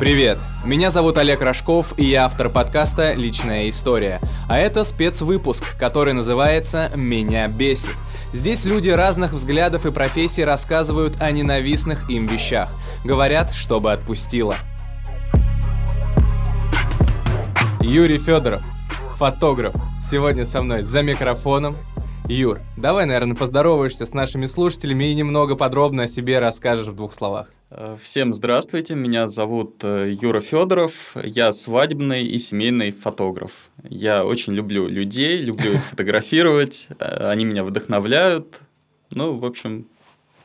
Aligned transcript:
Привет! 0.00 0.38
Меня 0.64 0.88
зовут 0.88 1.18
Олег 1.18 1.42
Рожков, 1.42 1.92
и 1.98 2.06
я 2.06 2.24
автор 2.24 2.48
подкаста 2.48 3.12
«Личная 3.12 3.68
история». 3.68 4.18
А 4.48 4.56
это 4.56 4.82
спецвыпуск, 4.82 5.76
который 5.76 6.14
называется 6.14 6.90
«Меня 6.96 7.48
бесит». 7.48 7.92
Здесь 8.32 8.64
люди 8.64 8.88
разных 8.88 9.34
взглядов 9.34 9.84
и 9.84 9.90
профессий 9.90 10.42
рассказывают 10.42 11.20
о 11.20 11.30
ненавистных 11.30 12.08
им 12.08 12.26
вещах. 12.26 12.70
Говорят, 13.04 13.52
чтобы 13.52 13.92
отпустило. 13.92 14.56
Юрий 17.82 18.18
Федоров, 18.18 18.62
фотограф, 19.18 19.74
сегодня 20.00 20.46
со 20.46 20.62
мной 20.62 20.80
за 20.80 21.02
микрофоном. 21.02 21.76
Юр, 22.30 22.60
давай, 22.76 23.06
наверное, 23.06 23.34
поздороваешься 23.34 24.06
с 24.06 24.14
нашими 24.14 24.46
слушателями 24.46 25.10
и 25.10 25.14
немного 25.16 25.56
подробно 25.56 26.04
о 26.04 26.06
себе 26.06 26.38
расскажешь 26.38 26.86
в 26.86 26.94
двух 26.94 27.12
словах. 27.12 27.50
Э, 27.70 27.96
всем 28.00 28.32
здравствуйте, 28.32 28.94
меня 28.94 29.26
зовут 29.26 29.82
э, 29.82 30.14
Юра 30.22 30.38
Федоров, 30.38 31.16
я 31.16 31.50
свадебный 31.50 32.24
и 32.24 32.38
семейный 32.38 32.92
фотограф. 32.92 33.68
Я 33.82 34.24
очень 34.24 34.52
люблю 34.52 34.86
людей, 34.86 35.40
люблю 35.40 35.72
их 35.72 35.84
фотографировать, 35.90 36.86
э, 37.00 37.30
они 37.30 37.44
меня 37.44 37.64
вдохновляют. 37.64 38.60
Ну, 39.10 39.36
в 39.36 39.44
общем, 39.44 39.88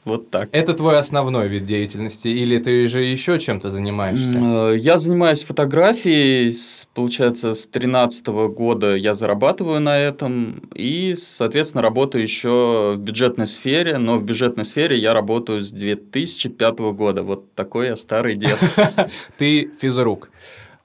вот 0.05 0.29
так. 0.29 0.49
Это 0.51 0.73
твой 0.75 0.99
основной 0.99 1.47
вид 1.47 1.65
деятельности, 1.65 2.27
или 2.27 2.59
ты 2.59 2.87
же 2.87 3.03
еще 3.03 3.39
чем-то 3.39 3.71
занимаешься? 3.71 4.37
Э, 4.37 4.77
я 4.77 4.99
занимаюсь 4.99 5.43
фотографией, 5.43 6.55
получается, 6.93 7.55
с 7.55 7.65
2013 7.65 8.27
года 8.27 8.95
я 8.95 9.15
зарабатываю 9.15 9.81
на 9.81 9.97
этом, 9.97 10.61
и, 10.75 11.15
соответственно, 11.17 11.81
работаю 11.81 12.21
еще 12.21 12.93
в 12.95 12.99
бюджетной 12.99 13.47
сфере, 13.47 13.97
но 13.97 14.17
в 14.17 14.23
бюджетной 14.23 14.63
сфере 14.63 14.95
я 14.95 15.15
работаю 15.15 15.61
с 15.61 15.71
2005 15.71 16.79
года. 16.93 17.23
Вот 17.23 17.53
такой 17.53 17.87
я 17.87 17.95
старый 17.95 18.35
дед. 18.35 18.59
Ты 19.37 19.71
физрук. 19.81 20.29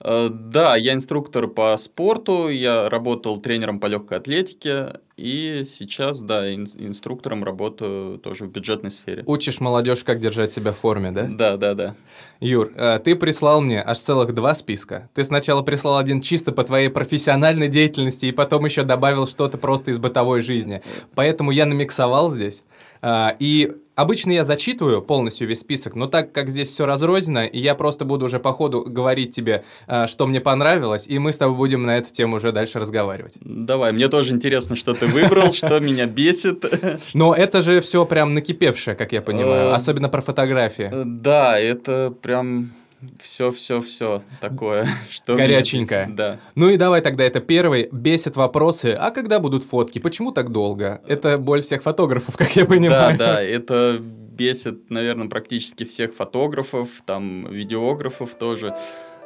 Э, 0.03 0.29
да, 0.31 0.77
я 0.77 0.95
инструктор 0.95 1.47
по 1.47 1.77
спорту, 1.77 2.49
я 2.49 2.89
работал 2.89 3.39
тренером 3.39 3.81
по 3.81 3.87
легкой 3.87 4.19
атлетике, 4.19 5.01
и 5.17 5.65
сейчас, 5.69 6.23
да, 6.23 6.51
инструктором 6.55 7.45
работаю 7.45 8.19
тоже 8.19 8.47
в 8.47 8.51
бюджетной 8.51 8.91
сфере. 8.91 9.23
Учишь 9.27 9.61
молодежь, 9.61 10.03
как 10.03 10.19
держать 10.19 10.53
себя 10.53 10.73
в 10.73 10.79
форме, 10.79 11.11
да? 11.11 11.29
Да, 11.31 11.57
да, 11.59 11.75
да. 11.75 11.95
Юр, 12.41 12.73
э, 12.75 12.99
ты 13.05 13.15
прислал 13.15 13.61
мне 13.61 13.83
аж 13.83 13.99
целых 13.99 14.33
два 14.35 14.55
списка. 14.55 15.11
Ты 15.15 15.23
сначала 15.23 15.61
прислал 15.61 15.99
один 15.99 16.23
чисто 16.23 16.53
по 16.53 16.65
твоей 16.65 16.89
профессиональной 16.89 17.69
деятельности, 17.69 18.27
и 18.27 18.33
потом 18.33 18.65
еще 18.65 18.85
добавил 18.85 19.27
что-то 19.27 19.59
просто 19.59 19.91
из 19.91 19.99
бытовой 19.99 20.41
жизни. 20.41 20.83
Поэтому 21.15 21.51
я 21.51 21.67
намиксовал 21.67 22.31
здесь. 22.31 22.63
Э, 23.03 23.33
и 23.39 23.73
Обычно 24.01 24.33
я 24.33 24.45
зачитываю 24.45 25.03
полностью 25.03 25.47
весь 25.47 25.61
список, 25.61 25.95
но 25.95 26.07
так 26.07 26.33
как 26.33 26.49
здесь 26.49 26.71
все 26.71 26.87
разрознено, 26.87 27.47
я 27.53 27.75
просто 27.75 28.07
буду 28.07 28.25
уже 28.25 28.39
по 28.39 28.51
ходу 28.51 28.83
говорить 28.83 29.37
тебе, 29.37 29.63
э, 29.87 30.07
что 30.07 30.27
мне 30.27 30.41
понравилось, 30.41 31.07
и 31.07 31.19
мы 31.19 31.33
с 31.33 31.37
тобой 31.37 31.55
будем 31.55 31.83
на 31.83 31.99
эту 31.99 32.11
тему 32.11 32.37
уже 32.37 32.51
дальше 32.51 32.79
разговаривать. 32.79 33.35
Давай, 33.43 33.93
мне 33.93 34.09
тоже 34.09 34.35
интересно, 34.35 34.75
что 34.75 34.95
ты 34.95 35.07
выбрал, 35.07 35.53
что 35.53 35.79
меня 35.81 36.07
бесит. 36.07 36.65
Но 37.13 37.35
это 37.35 37.61
же 37.61 37.83
все 37.83 38.07
прям 38.07 38.33
накипевшее, 38.33 38.95
как 38.95 39.13
я 39.13 39.21
понимаю, 39.21 39.69
э, 39.69 39.75
особенно 39.75 40.09
про 40.09 40.23
фотографии. 40.23 40.89
Э, 40.91 41.03
да, 41.05 41.59
это 41.59 42.11
прям 42.23 42.71
все-все-все 43.19 44.23
такое. 44.41 44.87
Что 45.11 45.37
Горяченькое. 45.37 46.09
Да. 46.11 46.39
Ну 46.55 46.69
и 46.71 46.77
давай 46.77 47.01
тогда 47.01 47.25
это 47.25 47.41
первый. 47.41 47.89
Бесит 47.93 48.37
вопросы. 48.37 48.97
А 48.99 49.11
когда 49.11 49.41
будут 49.41 49.65
фотки? 49.65 49.99
Почему 49.99 50.33
так 50.33 50.51
долго? 50.51 51.01
Это 51.07 51.39
боль 51.39 51.63
всех 51.63 51.83
фотографов, 51.83 52.37
как 52.39 52.55
я 52.57 52.65
понимаю. 52.65 53.17
Да, 53.17 53.35
да, 53.35 53.43
это 53.43 53.99
бесит, 54.01 54.91
наверное, 54.91 55.29
практически 55.29 55.85
всех 55.85 56.15
фотографов, 56.15 56.89
там, 57.05 57.51
видеографов 57.51 58.35
тоже. 58.35 58.75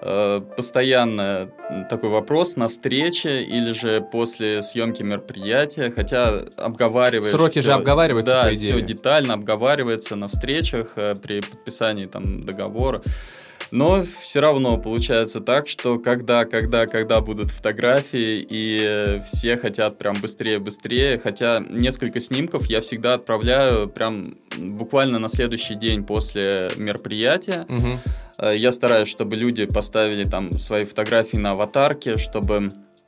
Э, 0.07 0.43
постоянно 0.57 1.51
такой 1.89 2.11
вопрос 2.11 2.57
на 2.57 2.69
встрече 2.69 3.43
или 3.43 3.71
же 3.71 4.01
после 4.01 4.61
съемки 4.61 5.03
мероприятия, 5.03 5.91
хотя 5.91 6.43
обговариваешь... 6.59 7.33
Сроки 7.33 7.61
все, 7.61 7.63
же 7.63 7.73
обговариваются, 7.73 8.33
да, 8.33 8.43
по 8.45 8.55
идее. 8.55 8.73
все 8.73 8.83
детально 8.83 9.35
обговаривается 9.35 10.15
на 10.17 10.29
встречах 10.29 10.93
э, 10.97 11.15
при 11.23 11.41
подписании 11.41 12.07
там 12.07 12.45
договора. 12.45 13.03
Но 13.75 14.05
все 14.05 14.39
равно 14.39 14.79
получается 14.79 15.41
так, 15.41 15.67
что 15.67 15.99
когда, 15.99 16.45
когда, 16.45 16.87
когда 16.87 17.21
будут 17.21 17.51
фотографии, 17.51 18.47
и 18.49 19.21
все 19.27 19.57
хотят 19.57 19.99
прям 19.99 20.15
быстрее, 20.23 20.61
быстрее, 20.61 21.19
хотя 21.19 21.59
несколько 21.59 22.21
снимков 22.21 22.67
я 22.67 22.81
всегда 22.81 23.15
отправляю 23.15 23.89
прям 23.89 24.23
буквально 24.57 25.19
на 25.19 25.29
следующий 25.29 25.75
день 25.75 26.05
после 26.05 26.71
мероприятия. 26.77 27.67
Угу. 27.69 28.47
Я 28.53 28.71
стараюсь, 28.71 29.09
чтобы 29.09 29.35
люди 29.35 29.67
поставили 29.67 30.23
там 30.23 30.53
свои 30.53 30.85
фотографии 30.85 31.37
на 31.37 31.51
аватарке, 31.51 32.15
чтобы 32.15 32.69
Э, 32.69 33.04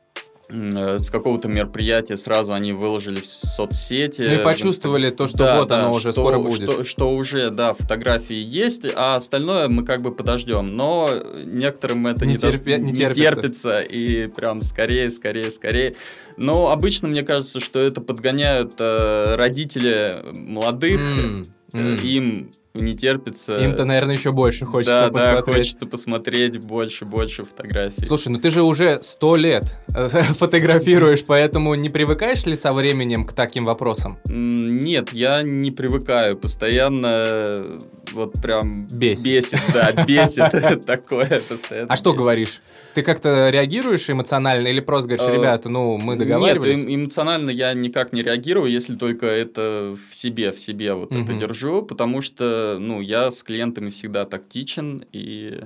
с 0.48 1.10
какого-то 1.10 1.48
мероприятия 1.48 2.16
сразу 2.16 2.52
они 2.52 2.72
выложили 2.72 3.20
в 3.20 3.26
соцсети. 3.26 4.22
Ну 4.22 4.34
и 4.34 4.38
почувствовали 4.38 5.10
то, 5.10 5.26
что 5.26 5.38
да, 5.38 5.58
вот 5.58 5.68
да, 5.68 5.80
оно 5.80 5.94
уже 5.94 6.12
что, 6.12 6.20
скоро 6.20 6.38
будет. 6.38 6.70
Что, 6.72 6.84
что 6.84 7.14
уже, 7.14 7.50
да, 7.50 7.74
фотографии 7.74 8.36
есть, 8.36 8.82
а 8.94 9.14
остальное 9.14 9.68
мы 9.68 9.84
как 9.84 10.02
бы 10.02 10.12
подождем. 10.12 10.76
Но 10.76 11.08
некоторым 11.44 12.06
это 12.06 12.26
не, 12.26 12.34
не, 12.34 12.38
терпи, 12.38 12.72
даст, 12.72 12.82
не, 12.82 12.90
не 12.90 12.96
терпится. 12.96 13.20
терпится, 13.34 13.78
и 13.78 14.26
прям 14.28 14.62
скорее, 14.62 15.10
скорее, 15.10 15.50
скорее. 15.50 15.96
Но 16.36 16.70
обычно 16.70 17.08
мне 17.08 17.22
кажется, 17.22 17.60
что 17.60 17.80
это 17.80 18.00
подгоняют 18.00 18.74
э, 18.78 19.34
родители 19.34 20.22
молодых, 20.40 21.00
mm. 21.00 21.44
Mm. 21.72 22.02
им 22.02 22.50
не 22.74 22.96
терпится. 22.96 23.58
Им-то, 23.58 23.84
наверное, 23.84 24.16
еще 24.16 24.32
больше 24.32 24.66
хочется 24.66 25.02
да, 25.02 25.10
посмотреть. 25.10 25.46
Да, 25.46 25.52
хочется 25.52 25.86
посмотреть 25.86 26.66
больше, 26.66 27.04
больше 27.04 27.42
фотографий. 27.42 28.06
Слушай, 28.06 28.28
ну 28.28 28.38
ты 28.38 28.50
же 28.50 28.62
уже 28.62 29.00
сто 29.02 29.36
лет 29.36 29.78
э, 29.94 30.08
фотографируешь, 30.08 31.24
поэтому 31.26 31.74
не 31.74 31.88
привыкаешь 31.88 32.44
ли 32.46 32.56
со 32.56 32.72
временем 32.72 33.24
к 33.24 33.32
таким 33.32 33.64
вопросам? 33.64 34.18
Нет, 34.26 35.12
я 35.12 35.42
не 35.42 35.70
привыкаю. 35.70 36.36
Постоянно 36.36 37.78
вот 38.12 38.40
прям 38.42 38.86
бесит. 38.86 39.24
Бесит, 39.24 39.60
да, 39.72 39.92
бесит 40.06 40.86
такое 40.86 41.40
постоянно. 41.48 41.92
А 41.92 41.96
что 41.96 42.12
говоришь? 42.12 42.60
Ты 42.94 43.02
как-то 43.02 43.50
реагируешь 43.50 44.08
эмоционально 44.08 44.68
или 44.68 44.80
просто 44.80 45.08
говоришь, 45.10 45.28
э, 45.28 45.34
ребята, 45.34 45.68
ну, 45.68 45.98
мы 45.98 46.16
договаривались? 46.16 46.78
Нет, 46.78 46.88
эмоционально 46.88 47.50
я 47.50 47.74
никак 47.74 48.12
не 48.12 48.22
реагирую, 48.22 48.70
если 48.70 48.94
только 48.94 49.26
это 49.26 49.96
в 50.10 50.14
себе, 50.14 50.52
в 50.52 50.58
себе 50.58 50.94
вот 50.94 51.12
это 51.12 51.32
держу, 51.34 51.82
потому 51.82 52.20
что 52.22 52.78
ну, 52.80 53.00
я 53.00 53.30
с 53.30 53.42
клиентами 53.42 53.90
всегда 53.90 54.24
тактичен 54.24 55.04
и 55.12 55.64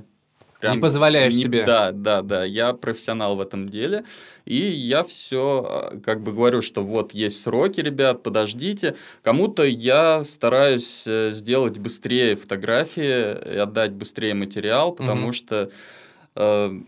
Прям 0.60 0.76
не 0.76 0.81
позволяешь 0.81 1.34
не, 1.34 1.43
себе. 1.43 1.65
Да, 1.65 1.91
да, 1.93 2.22
да. 2.22 2.44
Я 2.44 2.75
профессионал 2.75 3.37
в 3.37 3.41
этом 3.41 3.66
деле. 3.66 4.04
И 4.44 4.56
я 4.56 5.03
все 5.03 5.65
а, 5.66 5.98
как 6.04 6.22
бы 6.22 6.32
говорю, 6.32 6.60
что 6.60 6.82
вот 6.82 7.12
есть 7.12 7.41
сроки, 7.41 7.81
ребят, 7.81 8.22
подождите. 8.22 8.94
Кому-то 9.22 9.65
я 9.65 10.22
стараюсь 10.25 11.04
э, 11.06 11.31
сделать 11.32 11.78
быстрее 11.78 12.37
фотографии 12.37 13.54
и 13.54 13.56
отдать 13.56 13.93
быстрее 13.93 14.34
материал, 14.34 14.93
потому 14.93 15.26
угу. 15.26 15.32
что 15.32 15.71
э, 16.34 16.81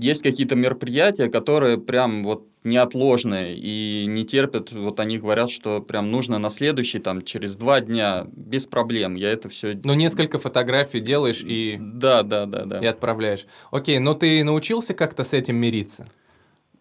есть 0.00 0.22
какие-то 0.22 0.56
мероприятия, 0.56 1.28
которые 1.28 1.78
прям 1.78 2.24
вот 2.24 2.46
неотложные 2.64 3.56
и 3.56 4.04
не 4.06 4.24
терпят, 4.24 4.72
вот 4.72 5.00
они 5.00 5.18
говорят, 5.18 5.50
что 5.50 5.80
прям 5.80 6.10
нужно 6.10 6.38
на 6.38 6.50
следующий, 6.50 6.98
там, 6.98 7.22
через 7.22 7.56
два 7.56 7.80
дня, 7.80 8.26
без 8.32 8.66
проблем, 8.66 9.14
я 9.14 9.30
это 9.30 9.48
все... 9.48 9.78
Ну, 9.82 9.94
несколько 9.94 10.38
фотографий 10.38 11.00
делаешь 11.00 11.42
и... 11.42 11.78
Да, 11.80 12.22
да, 12.22 12.46
да, 12.46 12.64
да. 12.66 12.80
И 12.80 12.86
отправляешь. 12.86 13.46
Окей, 13.70 13.98
но 13.98 14.14
ты 14.14 14.44
научился 14.44 14.92
как-то 14.92 15.24
с 15.24 15.32
этим 15.32 15.56
мириться? 15.56 16.06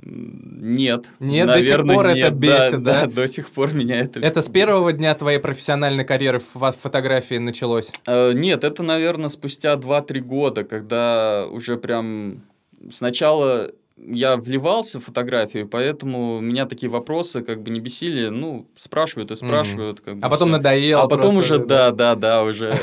Нет. 0.01 1.09
Нет, 1.19 1.47
наверное, 1.47 1.55
до 1.55 1.61
сих 1.61 1.95
пор 1.95 2.07
нет, 2.07 2.17
это 2.17 2.35
бесит, 2.35 2.83
да, 2.83 3.01
да? 3.01 3.05
Да, 3.05 3.13
до 3.13 3.27
сих 3.27 3.49
пор 3.49 3.73
меня 3.73 3.99
это... 3.99 4.19
Это 4.19 4.41
с 4.41 4.49
первого 4.49 4.93
дня 4.93 5.13
твоей 5.13 5.39
профессиональной 5.39 6.05
карьеры 6.05 6.39
в 6.39 6.71
фотографии 6.71 7.35
началось? 7.35 7.91
Э, 8.07 8.31
нет, 8.33 8.63
это, 8.63 8.81
наверное, 8.81 9.29
спустя 9.29 9.73
2-3 9.75 10.19
года, 10.21 10.63
когда 10.63 11.47
уже 11.47 11.77
прям 11.77 12.43
сначала 12.91 13.71
я 13.97 14.37
вливался 14.37 14.99
в 14.99 15.05
фотографию, 15.05 15.67
поэтому 15.67 16.39
меня 16.39 16.65
такие 16.65 16.89
вопросы 16.89 17.41
как 17.41 17.61
бы 17.61 17.69
не 17.69 17.79
бесили. 17.79 18.29
Ну, 18.29 18.67
спрашивают 18.75 19.31
и 19.31 19.35
спрашивают. 19.35 20.01
Как 20.01 20.15
бы, 20.15 20.25
а 20.25 20.29
потом 20.29 20.49
все. 20.49 20.57
надоело. 20.57 21.03
А 21.03 21.07
потом 21.07 21.33
просто, 21.33 21.55
уже, 21.55 21.65
да, 21.65 21.91
да, 21.91 22.15
да, 22.15 22.43
уже. 22.43 22.77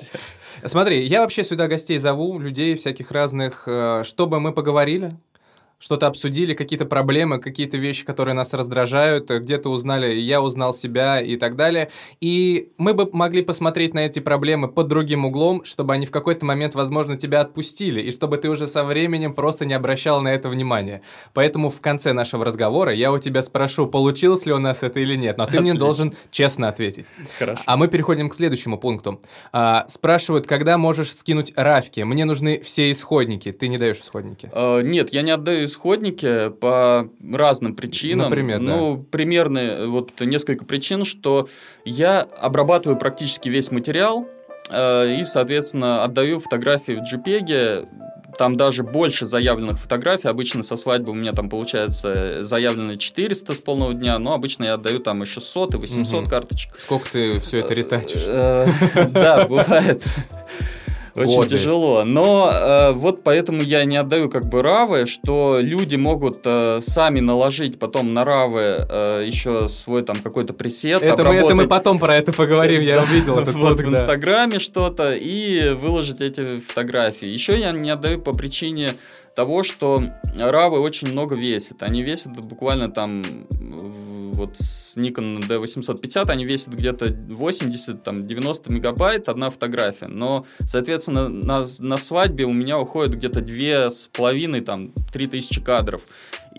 Смотри, 0.64 1.06
я 1.06 1.20
вообще 1.20 1.44
сюда 1.44 1.68
гостей 1.68 1.98
зову, 1.98 2.38
людей 2.38 2.74
всяких 2.74 3.10
разных, 3.12 3.64
э, 3.66 4.02
чтобы 4.04 4.40
мы 4.40 4.52
поговорили, 4.52 5.10
что-то 5.80 6.06
обсудили, 6.06 6.54
какие-то 6.54 6.84
проблемы, 6.84 7.40
какие-то 7.40 7.78
вещи, 7.78 8.04
которые 8.04 8.34
нас 8.34 8.52
раздражают, 8.52 9.30
где-то 9.30 9.70
узнали, 9.70 10.14
я 10.14 10.42
узнал 10.42 10.74
себя 10.74 11.20
и 11.20 11.36
так 11.36 11.56
далее. 11.56 11.90
И 12.20 12.70
мы 12.76 12.92
бы 12.92 13.08
могли 13.12 13.42
посмотреть 13.42 13.94
на 13.94 14.00
эти 14.00 14.20
проблемы 14.20 14.68
под 14.68 14.88
другим 14.88 15.24
углом, 15.24 15.64
чтобы 15.64 15.94
они 15.94 16.04
в 16.04 16.10
какой-то 16.10 16.44
момент, 16.44 16.74
возможно, 16.74 17.16
тебя 17.16 17.40
отпустили, 17.40 18.02
и 18.02 18.10
чтобы 18.10 18.36
ты 18.36 18.50
уже 18.50 18.68
со 18.68 18.84
временем 18.84 19.34
просто 19.34 19.64
не 19.64 19.72
обращал 19.72 20.20
на 20.20 20.28
это 20.28 20.50
внимания. 20.50 21.00
Поэтому 21.32 21.70
в 21.70 21.80
конце 21.80 22.12
нашего 22.12 22.44
разговора 22.44 22.92
я 22.92 23.10
у 23.10 23.18
тебя 23.18 23.40
спрошу, 23.40 23.86
получилось 23.86 24.44
ли 24.44 24.52
у 24.52 24.58
нас 24.58 24.82
это 24.82 25.00
или 25.00 25.16
нет, 25.16 25.38
но 25.38 25.46
ты 25.46 25.60
мне 25.60 25.72
должен 25.72 26.14
честно 26.30 26.68
ответить. 26.68 27.06
Хорошо. 27.38 27.62
А 27.64 27.76
мы 27.78 27.88
переходим 27.88 28.28
к 28.28 28.34
следующему 28.34 28.78
пункту. 28.78 29.20
А, 29.52 29.86
спрашивают, 29.88 30.46
когда 30.46 30.76
можешь 30.76 31.12
скинуть 31.14 31.54
рафки? 31.56 32.00
Мне 32.00 32.26
нужны 32.26 32.60
все 32.60 32.90
исходники. 32.90 33.50
Ты 33.52 33.68
не 33.68 33.78
даешь 33.78 33.98
исходники? 33.98 34.50
Э, 34.52 34.82
Нет, 34.82 35.12
я 35.12 35.22
не 35.22 35.30
отдаю 35.30 35.64
исходники 35.70 36.50
по 36.50 37.08
разным 37.32 37.74
причинам. 37.74 38.28
Например, 38.28 38.58
да. 38.60 38.64
Ну, 38.76 38.96
примерно 39.10 39.86
вот 39.86 40.12
несколько 40.20 40.64
причин, 40.64 41.04
что 41.04 41.48
я 41.84 42.20
обрабатываю 42.20 42.98
практически 42.98 43.48
весь 43.48 43.70
материал 43.70 44.28
э, 44.68 45.14
и, 45.20 45.24
соответственно, 45.24 46.04
отдаю 46.04 46.40
фотографии 46.40 46.92
в 46.92 47.02
JPEG. 47.14 47.88
Там 48.38 48.56
даже 48.56 48.84
больше 48.84 49.26
заявленных 49.26 49.78
фотографий. 49.78 50.28
Обычно 50.28 50.62
со 50.62 50.76
свадьбы 50.76 51.10
у 51.12 51.14
меня 51.14 51.32
там 51.32 51.50
получается 51.50 52.42
заявлено 52.42 52.96
400 52.96 53.52
с 53.54 53.60
полного 53.60 53.92
дня, 53.92 54.18
но 54.18 54.32
обычно 54.32 54.64
я 54.64 54.74
отдаю 54.74 55.00
там 55.00 55.22
и 55.22 55.26
600, 55.26 55.74
и 55.74 55.76
800 55.76 56.20
Мгм. 56.22 56.30
карточек. 56.30 56.72
Сколько 56.78 57.10
ты 57.10 57.40
все 57.40 57.58
это 57.58 57.74
ретачишь? 57.74 58.24
Э, 58.26 58.66
Да, 59.10 59.46
бывает. 59.46 60.02
Очень 61.16 61.36
Годы. 61.36 61.48
тяжело. 61.48 62.04
Но 62.04 62.50
э, 62.52 62.92
вот 62.92 63.22
поэтому 63.22 63.62
я 63.62 63.84
не 63.84 63.96
отдаю 63.96 64.28
как 64.30 64.46
бы 64.46 64.62
равы, 64.62 65.06
что 65.06 65.58
люди 65.60 65.96
могут 65.96 66.40
э, 66.44 66.80
сами 66.80 67.20
наложить 67.20 67.78
потом 67.78 68.14
на 68.14 68.24
равы 68.24 68.78
э, 68.88 69.24
еще 69.26 69.68
свой 69.68 70.02
там 70.02 70.16
какой-то 70.16 70.52
пресет, 70.52 71.02
Это 71.02 71.24
мы, 71.24 71.34
это 71.34 71.54
мы 71.54 71.66
потом 71.66 71.98
про 71.98 72.16
это 72.16 72.32
поговорим, 72.32 72.80
я 72.82 73.02
увидел 73.02 73.38
этот 73.38 73.54
вот 73.54 73.78
в. 73.80 73.90
Инстаграме 73.90 74.58
что-то 74.58 75.12
и 75.14 75.70
выложить 75.70 76.20
эти 76.20 76.60
фотографии. 76.60 77.28
Еще 77.28 77.58
я 77.58 77.72
не 77.72 77.90
отдаю 77.90 78.20
по 78.20 78.32
причине 78.32 78.90
того, 79.40 79.62
что 79.62 79.98
равы 80.36 80.80
очень 80.80 81.10
много 81.10 81.34
весят. 81.34 81.82
Они 81.82 82.02
весят 82.02 82.32
буквально 82.46 82.90
там 82.90 83.22
вот 84.34 84.58
с 84.58 84.98
Nikon 84.98 85.40
D850 85.40 86.28
они 86.28 86.44
весят 86.44 86.74
где-то 86.74 87.06
80, 87.06 88.02
там 88.02 88.26
90 88.26 88.70
мегабайт 88.70 89.30
одна 89.30 89.48
фотография. 89.48 90.08
Но, 90.08 90.44
соответственно, 90.58 91.30
на, 91.30 91.64
на 91.78 91.96
свадьбе 91.96 92.44
у 92.44 92.52
меня 92.52 92.78
уходит 92.78 93.14
где-то 93.14 93.40
две 93.40 93.88
с 93.88 94.10
половиной, 94.12 94.60
там, 94.60 94.92
три 95.10 95.24
тысячи 95.24 95.62
кадров. 95.62 96.02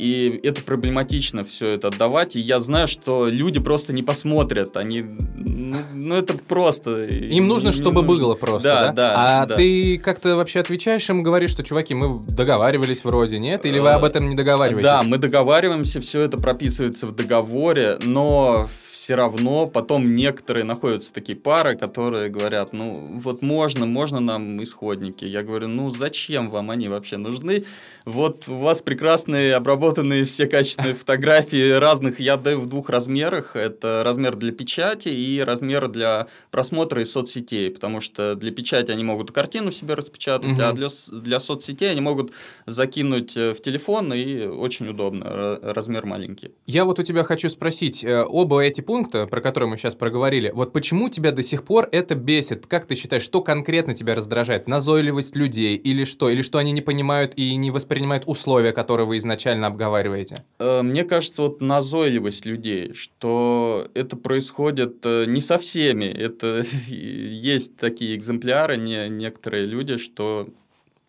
И 0.01 0.39
это 0.43 0.63
проблематично 0.63 1.45
все 1.45 1.73
это 1.73 1.89
отдавать. 1.89 2.35
И 2.35 2.39
я 2.39 2.59
знаю, 2.59 2.87
что 2.87 3.27
люди 3.27 3.59
просто 3.59 3.93
не 3.93 4.01
посмотрят. 4.01 4.75
Они, 4.75 5.03
ну, 5.35 5.75
ну, 5.93 6.15
это 6.15 6.33
просто. 6.33 7.05
Им 7.05 7.47
нужно, 7.47 7.71
чтобы 7.71 8.01
было 8.01 8.33
просто, 8.33 8.67
да? 8.67 8.87
Да, 8.87 8.93
да. 8.93 9.13
А 9.15 9.45
да. 9.45 9.55
ты 9.55 9.99
как-то 9.99 10.35
вообще 10.35 10.59
отвечаешь 10.59 11.07
им, 11.09 11.19
говоришь, 11.19 11.51
что, 11.51 11.61
чуваки, 11.63 11.93
мы 11.93 12.19
договаривались 12.27 13.03
вроде, 13.03 13.37
нет? 13.37 13.65
Или 13.65 13.77
вы 13.77 13.89
Э, 13.91 13.95
об 13.95 14.03
этом 14.05 14.27
не 14.29 14.35
договариваетесь? 14.35 14.83
Да, 14.83 15.03
мы 15.03 15.17
договариваемся, 15.17 16.01
все 16.01 16.21
это 16.21 16.37
прописывается 16.37 17.07
в 17.07 17.15
договоре, 17.15 17.99
но 18.01 18.69
все 19.01 19.15
равно 19.15 19.65
потом 19.65 20.13
некоторые 20.15 20.63
находятся 20.63 21.11
такие 21.11 21.35
пары, 21.35 21.75
которые 21.75 22.29
говорят, 22.29 22.71
ну 22.71 22.93
вот 22.93 23.41
можно, 23.41 23.87
можно 23.87 24.19
нам 24.19 24.61
исходники. 24.61 25.25
Я 25.25 25.41
говорю, 25.41 25.69
ну 25.69 25.89
зачем 25.89 26.49
вам 26.49 26.69
они 26.69 26.87
вообще 26.87 27.17
нужны? 27.17 27.63
Вот 28.05 28.47
у 28.47 28.57
вас 28.57 28.83
прекрасные 28.83 29.55
обработанные 29.55 30.23
все 30.25 30.45
качественные 30.45 30.93
фотографии 31.03 31.71
разных, 31.71 32.19
я 32.19 32.35
отдаю 32.35 32.59
в 32.59 32.67
двух 32.67 32.89
размерах. 32.89 33.55
Это 33.55 34.03
размер 34.05 34.35
для 34.35 34.51
печати 34.51 35.09
и 35.09 35.39
размер 35.39 35.87
для 35.87 36.27
просмотра 36.51 37.01
из 37.01 37.11
соцсетей, 37.11 37.71
потому 37.71 38.01
что 38.01 38.35
для 38.35 38.51
печати 38.51 38.91
они 38.91 39.03
могут 39.03 39.31
картину 39.31 39.71
себе 39.71 39.95
распечатать, 39.95 40.59
а 40.59 40.67
Мгм. 40.67 40.75
для, 40.75 40.87
для 41.11 41.39
соцсетей 41.39 41.89
они 41.89 42.01
могут 42.01 42.33
закинуть 42.67 43.35
э, 43.35 43.53
в 43.55 43.61
телефон, 43.63 44.13
и 44.13 44.45
очень 44.45 44.87
удобно, 44.89 45.23
ра- 45.23 45.73
размер 45.73 46.05
маленький. 46.05 46.51
Я 46.67 46.85
вот 46.85 46.99
у 46.99 47.03
тебя 47.03 47.23
хочу 47.23 47.49
спросить, 47.49 48.03
э, 48.03 48.23
оба 48.23 48.61
эти 48.61 48.81
пункта, 48.91 49.25
про 49.25 49.39
которые 49.39 49.69
мы 49.69 49.77
сейчас 49.77 49.95
проговорили, 49.95 50.51
вот 50.53 50.73
почему 50.73 51.07
тебя 51.07 51.31
до 51.31 51.41
сих 51.41 51.63
пор 51.63 51.87
это 51.93 52.13
бесит? 52.13 52.67
Как 52.67 52.85
ты 52.85 52.95
считаешь, 52.95 53.23
что 53.23 53.41
конкретно 53.41 53.95
тебя 53.95 54.15
раздражает? 54.15 54.67
Назойливость 54.67 55.33
людей 55.37 55.77
или 55.77 56.03
что? 56.03 56.29
Или 56.29 56.41
что 56.41 56.57
они 56.57 56.73
не 56.73 56.81
понимают 56.81 57.31
и 57.37 57.55
не 57.55 57.71
воспринимают 57.71 58.25
условия, 58.25 58.73
которые 58.73 59.07
вы 59.07 59.19
изначально 59.19 59.67
обговариваете? 59.67 60.43
Э, 60.59 60.81
Мне 60.81 61.05
кажется, 61.05 61.43
вот 61.43 61.61
назойливость 61.61 62.45
людей, 62.45 62.91
что 62.93 63.87
это 63.93 64.17
происходит 64.17 64.97
э, 65.05 65.23
не 65.25 65.39
со 65.39 65.57
всеми. 65.57 66.07
Это 66.07 66.61
есть 66.87 67.77
такие 67.77 68.13
экземпляры, 68.17 68.75
не, 68.75 69.07
некоторые 69.07 69.67
люди, 69.67 69.95
что 69.95 70.49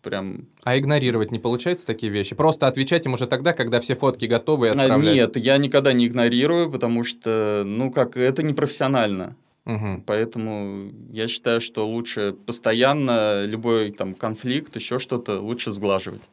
прям... 0.03 0.47
А 0.63 0.77
игнорировать 0.77 1.31
не 1.31 1.39
получается 1.39 1.87
такие 1.87 2.11
вещи? 2.11 2.35
Просто 2.35 2.67
отвечать 2.67 3.05
им 3.05 3.13
уже 3.13 3.25
тогда, 3.25 3.53
когда 3.53 3.79
все 3.79 3.95
фотки 3.95 4.25
готовы 4.25 4.67
и 4.67 4.69
А, 4.69 4.73
отправлять? 4.73 5.15
Нет, 5.15 5.37
я 5.37 5.57
никогда 5.57 5.93
не 5.93 6.05
игнорирую, 6.07 6.69
потому 6.69 7.03
что, 7.03 7.63
ну 7.65 7.91
как, 7.91 8.17
это 8.17 8.43
непрофессионально. 8.43 9.35
Мгм. 9.65 10.03
Поэтому 10.05 10.91
я 11.11 11.27
считаю, 11.27 11.61
что 11.61 11.87
лучше 11.87 12.35
постоянно 12.45 13.45
любой 13.45 13.91
там 13.91 14.13
конфликт, 14.13 14.75
еще 14.75 14.99
что-то 14.99 15.39
лучше 15.39 15.71
сглаживать. 15.71 16.23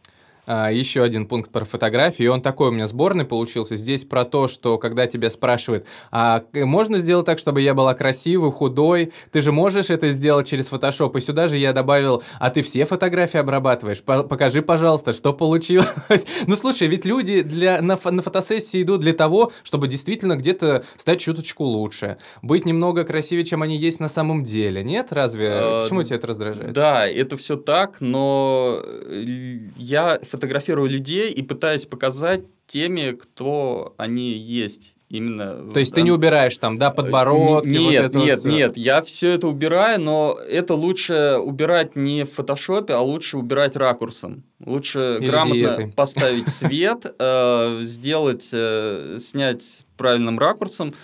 А, 0.46 0.70
еще 0.70 1.02
один 1.02 1.26
пункт 1.26 1.50
про 1.50 1.64
фотографии, 1.64 2.24
и 2.24 2.28
он 2.28 2.42
такой 2.42 2.68
у 2.68 2.72
меня 2.72 2.86
сборный 2.86 3.24
получился. 3.24 3.76
Здесь 3.76 4.04
про 4.04 4.24
то, 4.24 4.48
что 4.48 4.78
когда 4.78 5.06
тебя 5.06 5.30
спрашивают, 5.30 5.86
а 6.10 6.44
можно 6.54 6.98
сделать 6.98 7.26
так, 7.26 7.38
чтобы 7.38 7.60
я 7.60 7.74
была 7.74 7.94
красивой, 7.94 8.50
худой? 8.52 9.12
Ты 9.30 9.42
же 9.42 9.52
можешь 9.52 9.90
это 9.90 10.10
сделать 10.10 10.48
через 10.48 10.68
фотошоп? 10.68 11.16
И 11.16 11.20
сюда 11.20 11.48
же 11.48 11.56
я 11.56 11.72
добавил, 11.72 12.22
а 12.38 12.50
ты 12.50 12.62
все 12.62 12.84
фотографии 12.84 13.38
обрабатываешь? 13.38 14.02
По- 14.02 14.22
покажи, 14.22 14.62
пожалуйста, 14.62 15.12
что 15.12 15.32
получилось. 15.32 15.86
ну, 16.46 16.56
слушай, 16.56 16.88
ведь 16.88 17.04
люди 17.04 17.42
для, 17.42 17.80
на, 17.82 17.98
на 18.02 18.22
фотосессии 18.22 18.82
идут 18.82 19.00
для 19.00 19.12
того, 19.12 19.52
чтобы 19.62 19.88
действительно 19.88 20.36
где-то 20.36 20.84
стать 20.96 21.20
чуточку 21.20 21.64
лучше, 21.64 22.16
быть 22.42 22.64
немного 22.64 23.04
красивее, 23.04 23.44
чем 23.44 23.62
они 23.62 23.76
есть 23.76 24.00
на 24.00 24.08
самом 24.08 24.44
деле. 24.44 24.82
Нет? 24.82 25.12
Разве? 25.12 25.48
Э, 25.48 25.80
Почему 25.82 26.02
тебя 26.02 26.16
это 26.16 26.26
раздражает? 26.26 26.72
Да, 26.72 27.06
это 27.06 27.36
все 27.36 27.56
так, 27.56 28.00
но 28.00 28.80
э, 28.84 29.58
я 29.76 30.18
фотографирую 30.30 30.88
людей 30.88 31.32
и 31.32 31.42
пытаюсь 31.42 31.86
показать 31.86 32.42
теми, 32.66 33.12
кто 33.12 33.94
они 33.98 34.32
есть. 34.32 34.94
Именно. 35.10 35.68
То 35.72 35.80
есть 35.80 35.90
в 35.90 35.94
ты 35.96 36.02
не 36.02 36.12
убираешь 36.12 36.56
там, 36.56 36.78
да, 36.78 36.92
подбородки, 36.92 37.68
Нет, 37.68 37.82
вот 37.82 37.94
это 37.94 38.18
вот 38.20 38.26
нет, 38.26 38.44
нет, 38.44 38.76
я 38.76 39.02
все 39.02 39.30
это 39.30 39.48
убираю, 39.48 40.00
но 40.00 40.38
это 40.48 40.74
лучше 40.74 41.36
убирать 41.42 41.96
не 41.96 42.22
в 42.22 42.32
фотошопе, 42.32 42.92
а 42.94 43.00
лучше 43.00 43.36
убирать 43.36 43.74
ракурсом. 43.74 44.44
Лучше 44.64 45.16
Или 45.18 45.26
грамотно 45.26 45.54
диетой. 45.54 45.92
поставить 45.96 46.48
свет, 46.48 47.12
э, 47.18 47.80
сделать, 47.82 48.50
э, 48.52 49.18
снять 49.18 49.84
правильным 49.96 50.38
ракурсом, 50.38 50.94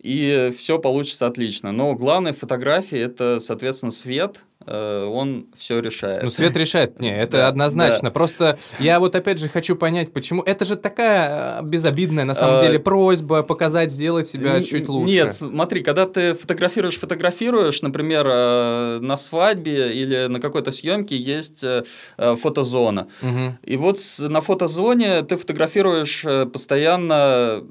и 0.00 0.52
все 0.54 0.78
получится 0.78 1.26
отлично. 1.26 1.72
Но 1.72 1.94
главное 1.94 2.34
в 2.34 2.38
фотографии 2.38 2.98
это, 2.98 3.40
соответственно, 3.40 3.90
свет, 3.90 4.42
э, 4.55 4.55
он 4.66 5.46
все 5.56 5.80
решает. 5.80 6.22
Ну, 6.22 6.30
свет 6.30 6.56
решает. 6.56 7.00
Не, 7.00 7.16
это 7.22 7.38
Да, 7.38 7.48
однозначно. 7.48 8.10
Просто 8.10 8.58
я 8.78 9.00
вот 9.00 9.14
опять 9.14 9.38
же 9.38 9.48
хочу 9.48 9.76
понять, 9.76 10.12
почему... 10.12 10.42
Это 10.42 10.64
же 10.64 10.76
такая 10.76 11.60
э, 11.60 11.64
безобидная, 11.64 12.24
на 12.24 12.34
самом 12.34 12.56
А, 12.56 12.60
деле, 12.60 12.78
просьба 12.78 13.42
показать, 13.42 13.92
сделать 13.92 14.26
себя 14.26 14.56
Н- 14.56 14.64
чуть 14.64 14.88
лучше. 14.88 15.12
Нет, 15.12 15.34
смотри, 15.34 15.82
когда 15.82 16.06
ты 16.06 16.34
фотографируешь, 16.34 16.98
фотографируешь, 16.98 17.82
например, 17.82 18.26
э, 18.28 18.98
на 19.00 19.16
свадьбе 19.16 19.92
или 19.92 20.26
на 20.26 20.40
какой-то 20.40 20.70
съемке 20.70 21.16
есть 21.16 21.62
э, 21.64 21.84
э, 22.18 22.36
фотозона. 22.36 23.08
Мгм. 23.22 23.58
И 23.62 23.76
вот 23.76 23.98
на 24.18 24.40
фотозоне 24.40 25.22
ты 25.22 25.36
фотографируешь 25.36 26.24
э, 26.24 26.46
постоянно 26.46 27.64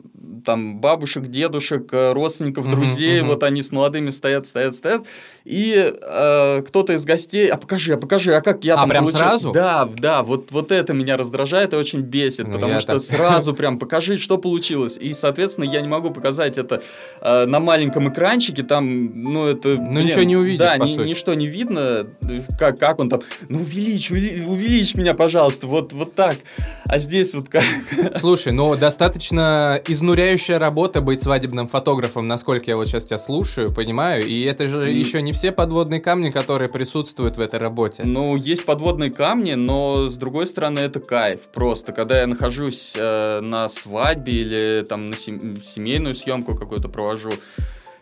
там 0.45 0.79
бабушек, 0.79 1.27
дедушек, 1.27 1.89
э, 1.91 2.11
родственников, 2.13 2.69
друзей, 2.69 3.21
мгм. 3.21 3.29
вот 3.29 3.43
они 3.43 3.61
с 3.61 3.71
молодыми 3.71 4.09
стоят, 4.09 4.45
стоят, 4.47 4.75
стоят, 4.75 5.05
и 5.43 5.73
э, 6.01 6.61
кто-то 6.85 6.93
из 6.97 7.03
гостей, 7.05 7.47
а 7.47 7.57
покажи, 7.57 7.93
а 7.93 7.97
покажи, 7.97 8.35
а 8.35 8.41
как 8.41 8.63
я 8.63 8.75
А, 8.75 8.77
там 8.77 8.89
прям 8.89 9.05
получил?» 9.05 9.19
сразу? 9.19 9.51
Да, 9.51 9.89
да, 9.97 10.21
вот, 10.21 10.51
вот 10.51 10.71
это 10.71 10.93
меня 10.93 11.17
раздражает 11.17 11.73
и 11.73 11.75
очень 11.77 12.01
бесит, 12.01 12.47
Ну, 12.47 12.53
потому 12.53 12.79
что 12.79 12.93
так- 12.93 13.01
сразу 13.01 13.53
прям 13.55 13.79
покажи, 13.79 14.17
что 14.17 14.37
получилось, 14.37 14.97
и, 14.99 15.13
соответственно, 15.13 15.65
я 15.65 15.81
не 15.81 15.87
могу 15.87 16.11
показать 16.11 16.57
это 16.59 16.83
э, 17.21 17.45
на 17.45 17.59
маленьком 17.59 18.09
экранчике, 18.09 18.61
там, 18.63 19.21
ну, 19.33 19.47
это... 19.47 19.69
Ну, 19.69 20.01
ничего 20.01 20.23
не 20.23 20.35
увидишь, 20.37 20.59
Да, 20.59 20.75
по 20.77 20.83
ни- 20.83 20.93
сути. 20.95 21.09
ничто 21.09 21.33
не 21.33 21.47
видно, 21.47 22.07
э, 22.29 22.41
как, 22.59 22.77
как 22.77 22.99
он 22.99 23.09
там, 23.09 23.21
ну, 23.49 23.59
увеличь, 23.59 24.11
увели- 24.11 24.45
увеличь 24.45 24.93
меня, 24.95 25.13
пожалуйста, 25.15 25.65
вот, 25.67 25.91
вот 25.93 26.13
так. 26.13 26.35
А 26.87 26.99
здесь 26.99 27.33
вот 27.33 27.49
как... 27.49 27.63
Слушай, 28.19 28.53
ну 28.53 28.75
достаточно 28.75 29.79
изнуряющая 29.87 30.59
работа 30.59 31.01
быть 31.01 31.21
свадебным 31.21 31.67
фотографом, 31.67 32.27
насколько 32.27 32.65
я 32.67 32.77
вот 32.77 32.87
сейчас 32.87 33.05
тебя 33.05 33.17
слушаю, 33.17 33.73
понимаю, 33.73 34.23
и 34.23 34.43
это 34.43 34.67
же 34.67 34.77
М. 34.77 34.89
еще 34.95 35.21
не 35.23 35.31
все 35.31 35.51
подводные 35.51 35.99
камни, 35.99 36.29
которые 36.29 36.69
присутствуют 36.75 37.37
в 37.37 37.39
этой 37.39 37.57
работе. 37.57 38.03
Ну, 38.05 38.35
есть 38.35 38.65
подводные 38.65 39.09
камни, 39.09 39.53
но 39.53 40.09
с 40.09 40.17
другой 40.17 40.45
стороны 40.45 40.79
это 40.79 40.99
кайф 40.99 41.39
просто. 41.53 41.93
Когда 41.93 42.19
я 42.19 42.27
нахожусь 42.27 42.93
э, 42.97 43.39
на 43.39 43.69
свадьбе 43.69 44.33
или 44.33 44.83
там 44.85 45.11
на 45.11 45.15
сем- 45.15 45.63
семейную 45.63 46.15
съемку 46.15 46.53
какую-то 46.53 46.89
провожу, 46.89 47.31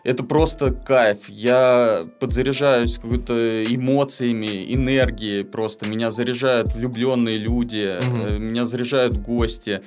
это 0.03 0.23
просто 0.23 0.73
кайф. 0.73 1.29
Я 1.29 2.01
подзаряжаюсь 2.19 2.97
какой-то 2.97 3.63
эмоциями, 3.63 4.73
энергией 4.73 5.43
просто. 5.43 5.87
Меня 5.87 6.09
заряжают 6.09 6.73
влюбленные 6.73 7.37
люди, 7.37 7.99
э, 8.01 8.37
меня 8.39 8.65
заряжают 8.65 9.13
гости. 9.17 9.83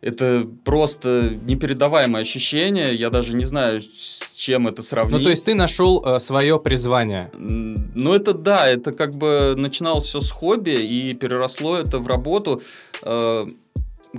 Это 0.00 0.40
просто 0.64 1.36
непередаваемое 1.42 2.22
ощущение. 2.22 2.94
Я 2.94 3.10
даже 3.10 3.34
не 3.34 3.44
знаю, 3.44 3.82
с 3.82 4.30
чем 4.34 4.68
это 4.68 4.82
сравнить. 4.82 5.18
Ну, 5.18 5.24
то 5.24 5.30
есть 5.30 5.44
ты 5.44 5.54
нашел 5.54 6.20
свое 6.20 6.60
призвание. 6.60 7.30
Ну, 7.34 8.14
это 8.14 8.32
да, 8.32 8.68
это 8.68 8.92
как 8.92 9.14
бы 9.16 9.54
начиналось 9.56 10.04
все 10.04 10.20
с 10.20 10.30
хобби 10.30 10.70
и 10.70 11.14
переросло 11.14 11.76
это 11.76 11.98
в 11.98 12.06
работу. 12.06 12.62
Э, 13.02 13.44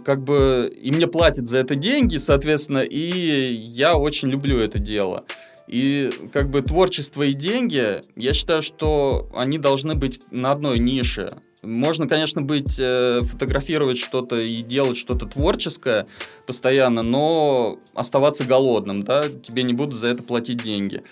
Как 0.03 0.23
бы 0.23 0.67
и 0.81 0.91
мне 0.91 1.07
платят 1.07 1.47
за 1.47 1.59
это 1.59 1.75
деньги, 1.75 2.17
соответственно, 2.17 2.79
и 2.79 3.63
я 3.65 3.97
очень 3.97 4.29
люблю 4.29 4.59
это 4.59 4.79
дело. 4.79 5.23
И 5.67 6.11
как 6.33 6.49
бы 6.49 6.61
творчество 6.61 7.23
и 7.23 7.33
деньги, 7.33 8.01
я 8.15 8.33
считаю, 8.33 8.61
что 8.63 9.29
они 9.35 9.57
должны 9.59 9.95
быть 9.95 10.23
на 10.31 10.51
одной 10.51 10.79
нише. 10.79 11.29
Можно, 11.63 12.07
конечно, 12.07 12.41
быть, 12.41 12.79
э, 12.79 13.21
фотографировать 13.21 13.97
что-то 13.97 14.39
и 14.39 14.57
делать 14.57 14.97
что-то 14.97 15.25
творческое 15.25 16.07
постоянно, 16.47 17.03
но 17.03 17.79
оставаться 17.93 18.43
голодным, 18.45 19.03
да, 19.03 19.23
тебе 19.29 19.63
не 19.63 19.73
будут 19.73 19.99
за 19.99 20.07
это 20.07 20.23
платить 20.23 20.63
деньги. 20.63 21.03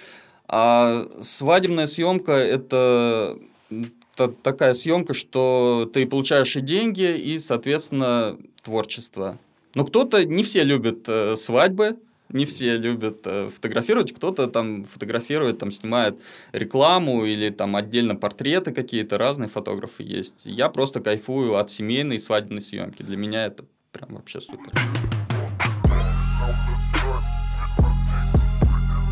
А 0.48 1.06
свадебная 1.22 1.88
съемка 1.88 2.32
это 2.32 3.36
та- 4.16 4.30
такая 4.30 4.74
съемка, 4.74 5.14
что 5.14 5.90
ты 5.94 6.06
получаешь 6.06 6.56
и 6.56 6.62
деньги, 6.62 7.18
и, 7.18 7.38
соответственно, 7.38 8.38
творчество. 8.64 9.38
Но 9.76 9.86
кто-то, 9.86 10.26
не 10.26 10.44
все 10.44 10.64
любят 10.64 11.04
э, 11.08 11.36
свадьбы, 11.36 11.98
не 12.30 12.46
все 12.46 12.78
любят 12.78 13.22
э, 13.26 13.50
фотографировать, 13.50 14.14
кто-то 14.14 14.48
там 14.48 14.86
фотографирует, 14.86 15.60
там 15.60 15.72
снимает 15.72 16.20
рекламу 16.52 17.26
или 17.26 17.50
там 17.50 17.76
отдельно 17.76 18.16
портреты 18.16 18.72
какие-то, 18.72 19.18
разные 19.18 19.50
фотографы 19.50 20.04
есть. 20.04 20.42
Я 20.46 20.70
просто 20.70 21.00
кайфую 21.00 21.56
от 21.58 21.72
семейной 21.72 22.20
свадебной 22.20 22.62
съемки. 22.62 23.04
Для 23.04 23.18
меня 23.18 23.46
это 23.46 23.66
прям 23.92 24.16
вообще 24.16 24.42
супер. 24.42 24.72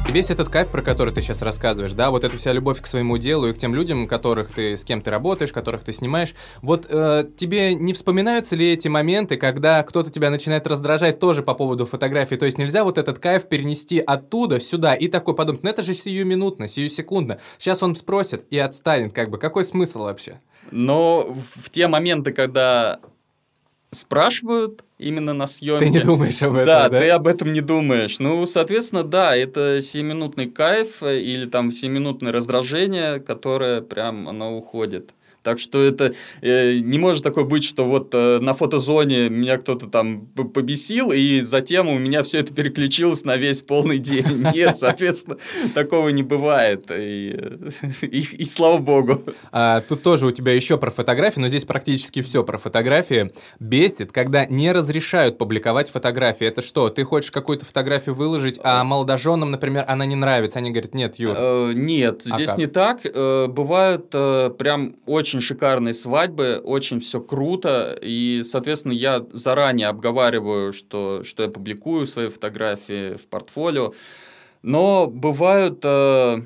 Весь 0.07 0.31
этот 0.31 0.47
кайф, 0.47 0.71
про 0.71 0.81
который 0.81 1.13
ты 1.13 1.21
сейчас 1.21 1.41
рассказываешь, 1.41 1.91
да, 1.91 2.09
вот 2.09 2.23
эта 2.23 2.37
вся 2.37 2.53
любовь 2.53 2.79
к 2.79 2.85
своему 2.85 3.17
делу 3.17 3.47
и 3.47 3.53
к 3.53 3.57
тем 3.57 3.75
людям, 3.75 4.07
которых 4.07 4.49
ты, 4.49 4.77
с 4.77 4.85
кем 4.85 5.01
ты 5.01 5.11
работаешь, 5.11 5.51
которых 5.51 5.83
ты 5.83 5.91
снимаешь, 5.91 6.35
вот 6.61 6.85
э, 6.87 7.27
тебе 7.35 7.75
не 7.75 7.91
вспоминаются 7.91 8.55
ли 8.55 8.71
эти 8.71 8.87
моменты, 8.87 9.35
когда 9.35 9.83
кто-то 9.83 10.09
тебя 10.09 10.29
начинает 10.29 10.67
раздражать 10.67 11.19
тоже 11.19 11.43
по 11.43 11.53
поводу 11.53 11.85
фотографии? 11.85 12.35
То 12.35 12.45
есть 12.45 12.57
нельзя 12.57 12.85
вот 12.85 12.97
этот 12.97 13.19
кайф 13.19 13.49
перенести 13.49 13.99
оттуда 13.99 14.61
сюда 14.61 14.93
и 14.93 15.09
такой 15.09 15.35
подумать, 15.35 15.63
ну 15.63 15.69
это 15.69 15.81
же 15.81 15.93
сиюминутно, 15.93 16.69
сиюсекундно. 16.69 17.39
Сейчас 17.57 17.83
он 17.83 17.95
спросит 17.95 18.45
и 18.51 18.57
отстанет, 18.57 19.11
как 19.11 19.29
бы. 19.29 19.37
Какой 19.37 19.65
смысл 19.65 20.03
вообще? 20.03 20.39
Но 20.71 21.35
в 21.55 21.69
те 21.71 21.87
моменты, 21.87 22.31
когда 22.31 23.01
спрашивают 23.91 24.84
именно 24.97 25.33
на 25.33 25.47
съемке... 25.47 25.85
Ты 25.85 25.91
не 25.91 25.99
думаешь 25.99 26.41
об 26.41 26.53
этом, 26.53 26.65
да, 26.65 26.89
да? 26.89 26.99
ты 26.99 27.09
об 27.09 27.27
этом 27.27 27.51
не 27.51 27.61
думаешь. 27.61 28.19
Ну, 28.19 28.45
соответственно, 28.45 29.03
да, 29.03 29.35
это 29.35 29.79
7-минутный 29.79 30.49
кайф 30.49 31.03
э, 31.03 31.19
или 31.19 31.45
там 31.45 31.69
7-минутное 31.69 32.31
раздражение, 32.31 33.19
которое 33.19 33.81
прям 33.81 34.27
оно 34.27 34.57
уходит. 34.57 35.13
Так 35.45 35.59
что 35.59 35.83
это 35.83 36.11
э, 36.41 36.79
не 36.79 36.97
может 36.97 37.23
такое 37.23 37.43
быть, 37.43 37.63
что 37.63 37.85
вот 37.85 38.09
э, 38.15 38.39
на 38.39 38.55
фотозоне 38.55 39.29
меня 39.29 39.59
кто-то 39.59 39.85
там 39.85 40.25
побесил, 40.25 41.11
и 41.11 41.41
затем 41.41 41.87
у 41.87 41.99
меня 41.99 42.23
все 42.23 42.39
это 42.39 42.51
переключилось 42.51 43.23
на 43.23 43.37
весь 43.37 43.61
полный 43.61 43.99
день. 43.99 44.25
Нет, 44.55 44.75
соответственно, 44.75 45.37
такого 45.75 46.09
не 46.09 46.23
бывает. 46.23 46.87
И, 46.89 47.39
и, 48.01 48.21
и 48.21 48.45
слава 48.45 48.79
богу. 48.79 49.21
А, 49.51 49.81
тут 49.81 50.01
тоже 50.01 50.25
у 50.25 50.31
тебя 50.31 50.51
еще 50.51 50.79
про 50.79 50.89
фотографии, 50.89 51.39
но 51.39 51.47
здесь 51.47 51.63
практически 51.63 52.23
все 52.23 52.43
про 52.43 52.57
фотографии. 52.57 53.31
Бесит, 53.59 54.11
когда 54.11 54.47
не 54.47 54.71
разрешают 54.71 55.37
публиковать 55.37 55.91
фотографии. 55.91 56.47
Это 56.47 56.63
что, 56.63 56.89
ты 56.89 57.03
хочешь 57.03 57.29
какую-то 57.29 57.65
фотографию 57.65 58.15
выложить, 58.15 58.59
а 58.63 58.83
молодоженам, 58.83 59.51
например, 59.51 59.85
она 59.87 60.07
не 60.07 60.15
нравится? 60.15 60.57
Они 60.57 60.71
говорят, 60.71 60.95
нет, 60.95 61.19
Юр. 61.19 61.35
Э, 61.37 61.73
Нет, 61.75 62.23
А 62.25 62.35
здесь 62.35 62.57
не 62.57 62.65
так. 62.65 63.01
Э, 63.03 63.45
Бывают 63.45 64.07
э, 64.11 64.49
прям 64.57 64.95
очень 65.05 65.34
шикарные 65.41 65.93
свадьбы, 65.93 66.61
очень 66.63 66.99
все 66.99 67.19
круто. 67.19 67.97
И, 68.01 68.41
соответственно, 68.43 68.93
я 68.93 69.25
заранее 69.33 69.87
обговариваю, 69.87 70.73
что, 70.73 71.23
что 71.23 71.43
я 71.43 71.49
публикую 71.49 72.05
свои 72.05 72.27
фотографии 72.27 73.15
в 73.15 73.27
портфолио. 73.27 73.93
Но 74.61 75.07
бывают... 75.07 75.79
э, 75.83 76.41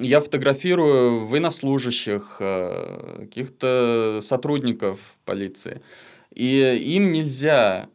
Я 0.00 0.20
фотографирую 0.20 1.26
военнослужащих, 1.26 2.36
э, 2.40 3.16
каких-то 3.20 4.20
сотрудников 4.22 4.98
полиции. 5.24 5.80
И 6.32 6.60
им 6.96 7.10
нельзя, 7.10 7.88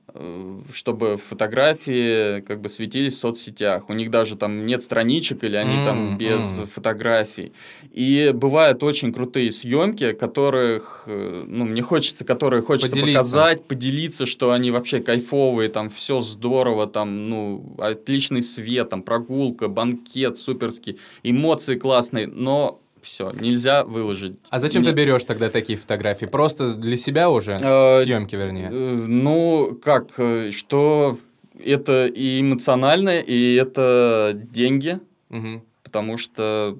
чтобы 0.73 1.17
фотографии 1.17 2.41
как 2.41 2.61
бы 2.61 2.69
светились 2.69 3.13
в 3.15 3.17
соцсетях. 3.19 3.89
У 3.89 3.93
них 3.93 4.09
даже 4.11 4.35
там 4.35 4.65
нет 4.65 4.81
страничек, 4.81 5.43
или 5.43 5.55
они 5.55 5.83
там 5.83 6.11
М, 6.11 6.17
без 6.17 6.59
м. 6.59 6.65
фотографий. 6.65 7.53
И 7.91 8.31
бывают 8.33 8.83
очень 8.83 9.11
крутые 9.13 9.51
съемки, 9.51 10.13
которых, 10.13 11.03
э, 11.07 11.43
ну, 11.47 11.65
мне 11.65 11.81
хочется, 11.81 12.23
которые 12.25 12.61
хочется 12.61 12.91
Поделиться. 12.91 13.19
показать, 13.19 13.63
поделиться, 13.65 14.25
что 14.25 14.51
они 14.51 14.71
вообще 14.71 14.99
кайфовые, 14.99 15.69
там 15.69 15.89
все 15.89 16.19
здорово, 16.21 16.87
там, 16.87 17.29
ну, 17.29 17.75
отличный 17.77 18.41
свет, 18.41 18.89
там 18.89 19.01
прогулка, 19.03 19.67
банкет 19.67 20.37
суперский, 20.37 20.99
эмоции 21.23 21.75
классные, 21.75 22.27
но 22.27 22.81
все, 23.05 23.31
нельзя 23.31 23.83
выложить. 23.85 24.35
А 24.49 24.59
зачем 24.59 24.83
ты 24.83 24.89
Мне- 24.91 24.97
берешь 25.03 25.23
тогда 25.23 25.49
такие 25.49 25.77
фотографии? 25.77 26.25
Просто 26.25 26.73
для 26.73 26.97
себя 26.97 27.29
уже? 27.29 27.57
Э, 27.61 28.01
Съемки, 28.03 28.35
вернее. 28.35 28.69
Э, 28.71 29.05
Ну, 29.07 29.77
как, 29.81 30.11
э, 30.17 30.51
что 30.51 31.17
это 31.63 32.05
и 32.07 32.41
эмоционально, 32.41 33.19
и 33.19 33.55
это 33.55 34.31
деньги, 34.51 34.99
Мгм. 35.29 35.63
потому 35.83 36.17
что 36.17 36.77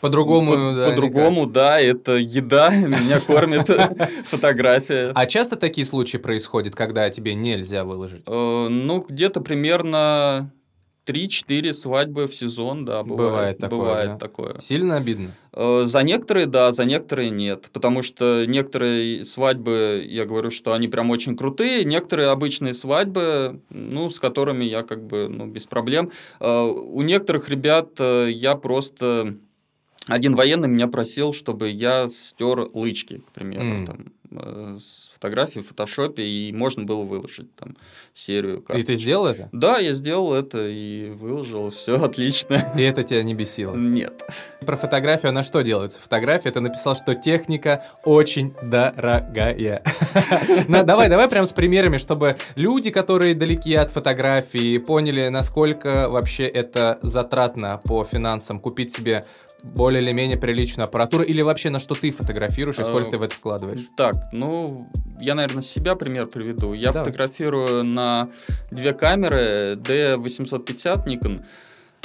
По-другому, 0.00 0.52
по- 0.52 0.74
да, 0.76 0.90
по-другому, 0.90 1.46
да, 1.46 1.80
это 1.80 2.12
еда, 2.16 2.70
меня 2.74 3.20
кормит 3.20 3.68
фотография. 4.26 5.12
А 5.14 5.26
часто 5.26 5.56
такие 5.56 5.86
случаи 5.86 6.18
происходят, 6.18 6.74
когда 6.74 7.08
тебе 7.10 7.34
нельзя 7.34 7.84
выложить? 7.84 8.24
Ну, 8.26 9.06
где-то 9.08 9.40
примерно 9.40 10.50
3-4 11.06 11.72
свадьбы 11.72 12.26
в 12.26 12.34
сезон, 12.34 12.84
да, 12.84 13.02
Бывает 13.02 13.58
бывает. 13.58 13.58
такое, 13.58 13.78
Бывает 13.78 14.10
да? 14.12 14.16
такое. 14.18 14.58
Сильно 14.60 14.96
обидно? 14.96 15.32
Э, 15.52 15.84
За 15.84 16.02
некоторые, 16.02 16.46
да, 16.46 16.72
за 16.72 16.84
некоторые 16.84 17.30
нет. 17.30 17.68
Потому 17.72 18.02
что 18.02 18.44
некоторые 18.46 19.24
свадьбы, 19.24 20.04
я 20.08 20.24
говорю, 20.24 20.50
что 20.50 20.72
они 20.72 20.88
прям 20.88 21.10
очень 21.10 21.36
крутые, 21.36 21.84
некоторые 21.84 22.28
обычные 22.28 22.74
свадьбы, 22.74 23.60
ну, 23.70 24.08
с 24.08 24.18
которыми 24.18 24.64
я 24.64 24.82
как 24.82 25.04
бы, 25.06 25.28
ну, 25.28 25.46
без 25.46 25.66
проблем. 25.66 26.10
Э, 26.40 26.62
У 26.62 27.02
некоторых 27.02 27.48
ребят 27.48 27.90
э, 27.98 28.28
я 28.30 28.54
просто... 28.56 29.36
Один 30.06 30.34
военный 30.34 30.68
меня 30.68 30.86
просил, 30.86 31.32
чтобы 31.32 31.70
я 31.70 32.08
стер 32.08 32.68
лычки, 32.74 33.22
к 33.26 33.32
примеру, 33.32 33.64
М. 33.64 33.86
там, 33.86 34.78
с 34.78 35.10
фотографий 35.24 35.60
в 35.60 35.68
фотошопе, 35.68 36.22
и 36.22 36.52
можно 36.52 36.84
было 36.84 37.02
выложить 37.02 37.54
там 37.56 37.76
серию 38.12 38.56
И 38.56 38.60
ты 38.60 38.66
карточек. 38.66 38.96
сделал 38.98 39.26
это? 39.26 39.48
Да, 39.52 39.78
я 39.78 39.94
сделал 39.94 40.34
это 40.34 40.66
и 40.68 41.08
выложил, 41.10 41.70
все 41.70 41.94
отлично. 42.04 42.72
И 42.76 42.82
это 42.82 43.02
тебя 43.04 43.22
не 43.22 43.32
бесило? 43.34 43.74
Нет. 43.74 44.22
Про 44.60 44.76
фотографию 44.76 45.30
она 45.30 45.42
что 45.42 45.62
делается? 45.62 45.98
Фотография, 46.00 46.50
ты 46.50 46.60
написал, 46.60 46.94
что 46.94 47.14
техника 47.14 47.82
очень 48.04 48.52
дорогая. 48.62 49.82
Давай, 50.68 51.08
давай 51.08 51.28
прям 51.28 51.46
с 51.46 51.52
примерами, 51.52 51.96
чтобы 51.98 52.36
люди, 52.54 52.90
которые 52.90 53.34
далеки 53.34 53.74
от 53.74 53.90
фотографии, 53.90 54.76
поняли, 54.78 55.28
насколько 55.28 56.08
вообще 56.10 56.46
это 56.46 56.98
затратно 57.02 57.80
по 57.84 58.04
финансам 58.04 58.60
купить 58.60 58.90
себе 58.94 59.22
более 59.62 60.02
или 60.02 60.12
менее 60.12 60.36
приличную 60.36 60.86
аппаратуру, 60.86 61.24
или 61.24 61.40
вообще 61.40 61.70
на 61.70 61.78
что 61.78 61.94
ты 61.94 62.10
фотографируешь 62.10 62.78
и 62.78 62.84
сколько 62.84 63.08
Э, 63.08 63.10
ты 63.12 63.18
в 63.18 63.22
это 63.22 63.34
вкладываешь? 63.34 63.80
Так, 63.96 64.14
ну, 64.32 64.88
я, 65.20 65.34
наверное, 65.34 65.62
себя 65.62 65.94
пример 65.94 66.26
приведу. 66.26 66.72
Я 66.72 66.92
Давай. 66.92 67.06
фотографирую 67.06 67.84
на 67.84 68.28
две 68.70 68.92
камеры 68.92 69.76
D850 69.76 71.06
Nikon. 71.06 71.44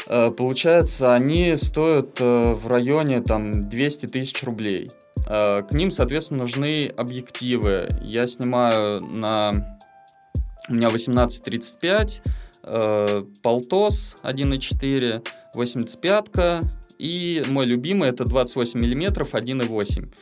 Э, 0.07 0.31
Получается, 0.31 1.13
они 1.13 1.55
стоят 1.57 2.19
э, 2.21 2.53
в 2.53 2.67
районе 2.67 3.21
там 3.21 3.69
200 3.69 4.07
тысяч 4.07 4.43
рублей. 4.43 4.89
Э, 5.27 5.61
К 5.63 5.71
ним, 5.71 5.91
соответственно, 5.91 6.41
нужны 6.43 6.91
объективы. 6.95 7.87
Я 8.01 8.27
снимаю 8.27 8.99
на... 9.05 9.51
У 10.69 10.73
меня 10.73 10.87
18-35, 10.89 12.21
э, 12.63 13.23
Полтос 13.41 14.15
1.4, 14.23 15.25
85 15.55 16.63
и 16.99 17.43
мой 17.47 17.65
любимый 17.65 18.09
это 18.09 18.25
28 18.25 18.79
миллиметров 18.79 19.33
1.8. 19.33 20.13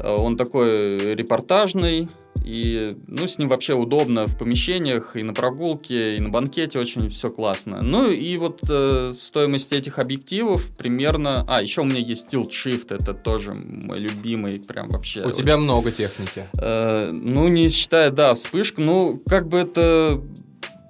Э, 0.00 0.16
он 0.16 0.36
такой 0.36 1.14
репортажный, 1.14 2.08
и 2.44 2.88
ну, 3.06 3.26
с 3.26 3.38
ним 3.38 3.48
вообще 3.48 3.74
удобно 3.74 4.26
в 4.26 4.38
помещениях, 4.38 5.16
и 5.16 5.22
на 5.22 5.34
прогулке, 5.34 6.16
и 6.16 6.20
на 6.20 6.30
банкете 6.30 6.78
очень 6.78 7.10
все 7.10 7.28
классно. 7.28 7.80
Ну 7.82 8.08
и 8.08 8.36
вот 8.36 8.60
э, 8.68 9.12
стоимость 9.14 9.72
этих 9.72 9.98
объективов 9.98 10.66
примерно... 10.76 11.44
А, 11.46 11.62
еще 11.62 11.82
у 11.82 11.84
меня 11.84 12.00
есть 12.00 12.32
Tilt 12.32 12.50
Shift, 12.50 12.94
это 12.94 13.12
тоже 13.12 13.52
мой 13.54 13.98
любимый, 13.98 14.60
прям 14.66 14.88
вообще. 14.88 15.20
У 15.20 15.28
очень... 15.28 15.36
тебя 15.36 15.56
много 15.56 15.90
техники. 15.90 16.46
Э, 16.58 17.08
ну, 17.12 17.48
не 17.48 17.68
считая, 17.68 18.10
да, 18.10 18.34
вспышку, 18.34 18.80
ну, 18.80 19.22
как 19.26 19.48
бы 19.48 19.58
это 19.58 20.22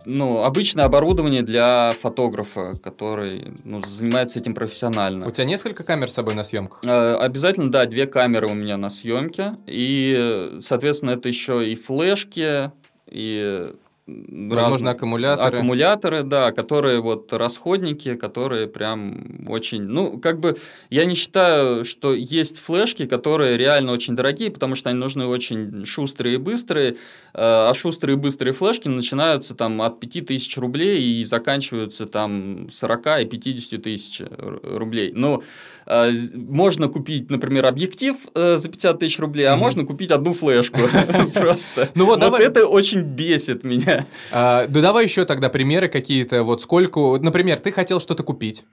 ну, 0.09 0.43
обычное 0.43 0.87
оборудование 0.87 1.43
для 1.43 1.93
фотографа, 2.01 2.73
который 2.83 3.53
ну, 3.65 3.83
занимается 3.85 4.39
этим 4.39 4.55
профессионально. 4.55 5.29
У 5.29 5.31
тебя 5.31 5.45
несколько 5.45 5.85
камер 5.85 6.11
с 6.11 6.15
собой 6.15 6.35
на 6.35 6.45
съемках? 6.45 6.81
Э, 6.85 7.13
обязательно, 7.15 7.71
да, 7.71 7.85
две 7.85 8.07
камеры 8.07 8.49
у 8.49 8.55
меня 8.55 8.79
на 8.79 8.89
съемке. 8.89 9.55
И, 9.67 10.57
соответственно, 10.61 11.11
это 11.11 11.29
еще 11.29 11.71
и 11.71 11.75
флешки, 11.75 12.73
и 13.07 13.73
Возможно, 14.09 14.89
раз... 14.89 14.97
аккумуляторы. 14.97 15.59
Аккумуляторы, 15.59 16.23
да, 16.23 16.51
которые 16.53 17.01
вот 17.01 17.31
расходники, 17.33 18.15
которые 18.15 18.67
прям 18.67 19.47
очень... 19.49 19.83
Ну, 19.83 20.19
как 20.19 20.41
бы 20.41 20.57
я 20.89 21.05
не 21.05 21.15
считаю, 21.15 21.85
что 21.85 22.15
есть 22.15 22.59
флешки, 22.59 23.07
которые 23.07 23.59
реально 23.59 23.93
очень 23.93 24.17
дорогие, 24.17 24.51
потому 24.51 24.77
что 24.77 24.89
они 24.89 24.99
нужны 24.99 25.27
очень 25.27 25.85
шустрые 25.85 26.37
и 26.37 26.39
быстрые, 26.39 26.93
э, 26.93 26.95
а 27.35 27.73
шустрые 27.75 28.17
и 28.17 28.19
быстрые 28.19 28.55
флешки 28.55 28.89
начинаются 28.89 29.55
там 29.55 29.83
от 29.83 30.01
5000 30.01 30.57
рублей 30.57 31.03
и 31.03 31.25
заканчиваются 31.25 32.07
там 32.07 32.71
40 32.71 33.23
и 33.23 33.25
50 33.27 33.83
тысяч 33.83 34.23
рублей. 34.39 35.13
Но 35.15 35.43
э, 35.87 36.13
можно 36.35 36.89
купить, 36.89 37.31
например, 37.31 37.67
объектив 37.67 38.17
э, 38.35 38.57
за 38.57 38.69
50 38.71 38.99
тысяч 38.99 39.19
рублей, 39.19 39.45
а 39.45 39.57
можно 39.57 39.85
купить 39.85 40.11
одну 40.11 40.33
флешку 40.33 40.81
просто. 41.35 41.91
Ну 41.95 42.07
вот 42.07 42.23
это 42.23 42.67
очень 42.67 43.03
бесит 43.03 43.65
меня. 43.65 43.98
А, 44.33 44.67
да 44.67 44.81
давай 44.81 45.05
еще 45.05 45.25
тогда 45.25 45.49
примеры 45.49 45.89
какие-то, 45.89 46.43
вот 46.43 46.61
сколько... 46.61 47.19
Например, 47.19 47.59
ты 47.59 47.73
хотел 47.73 48.01
что-то 48.01 48.23
купить, 48.23 48.65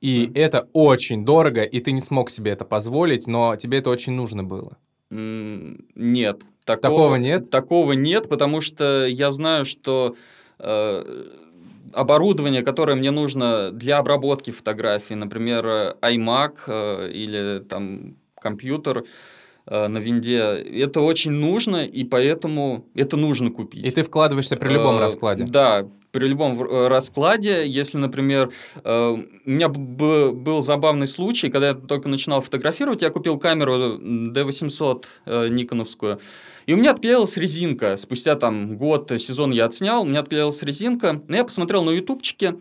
и 0.00 0.30
это 0.34 0.68
очень 0.72 1.24
дорого, 1.24 1.62
и 1.62 1.80
ты 1.80 1.92
не 1.92 2.00
смог 2.00 2.30
себе 2.30 2.52
это 2.52 2.64
позволить, 2.64 3.26
но 3.26 3.56
тебе 3.56 3.78
это 3.78 3.90
очень 3.90 4.12
нужно 4.12 4.44
было. 4.44 4.76
Нет. 5.10 6.42
Такого, 6.64 6.80
такого 6.82 7.16
нет? 7.16 7.50
Такого 7.50 7.92
нет, 7.92 8.28
потому 8.28 8.60
что 8.60 9.06
я 9.06 9.30
знаю, 9.30 9.64
что 9.64 10.16
э, 10.58 11.24
оборудование, 11.92 12.62
которое 12.62 12.94
мне 12.94 13.10
нужно 13.10 13.72
для 13.72 13.98
обработки 13.98 14.50
фотографий, 14.50 15.16
например, 15.16 15.96
iMac 16.00 16.58
э, 16.66 17.10
или 17.12 17.58
там 17.60 18.16
компьютер, 18.40 19.00
Э, 19.00 19.06
на 19.66 19.98
винде, 19.98 20.38
это 20.38 21.00
очень 21.00 21.30
нужно, 21.30 21.86
и 21.86 22.04
поэтому 22.04 22.86
это 22.94 23.16
нужно 23.16 23.50
купить. 23.50 23.84
И 23.84 23.90
ты 23.90 24.02
вкладываешься 24.02 24.56
при 24.56 24.72
любом 24.72 24.96
э, 24.96 25.00
раскладе. 25.00 25.44
Да, 25.44 25.86
при 26.10 26.26
любом 26.26 26.60
э, 26.60 26.88
раскладе, 26.88 27.66
если, 27.66 27.98
например, 27.98 28.52
у 28.84 29.20
меня 29.46 29.68
был 29.68 30.60
забавный 30.62 31.06
случай, 31.06 31.48
когда 31.48 31.68
я 31.68 31.74
только 31.74 32.08
начинал 32.08 32.40
фотографировать, 32.40 33.02
я 33.02 33.10
купил 33.10 33.38
камеру 33.38 33.98
D800 33.98 35.48
никоновскую, 35.50 36.18
и 36.66 36.74
у 36.74 36.76
меня 36.76 36.92
отклеилась 36.92 37.36
резинка. 37.36 37.96
Спустя 37.96 38.36
там 38.36 38.76
год, 38.76 39.10
сезон 39.16 39.52
я 39.52 39.66
отснял, 39.66 40.02
у 40.02 40.06
меня 40.06 40.20
отклеилась 40.20 40.62
резинка. 40.62 41.22
Но 41.28 41.36
я 41.36 41.44
посмотрел 41.44 41.84
на 41.84 41.90
ютубчике, 41.90 42.56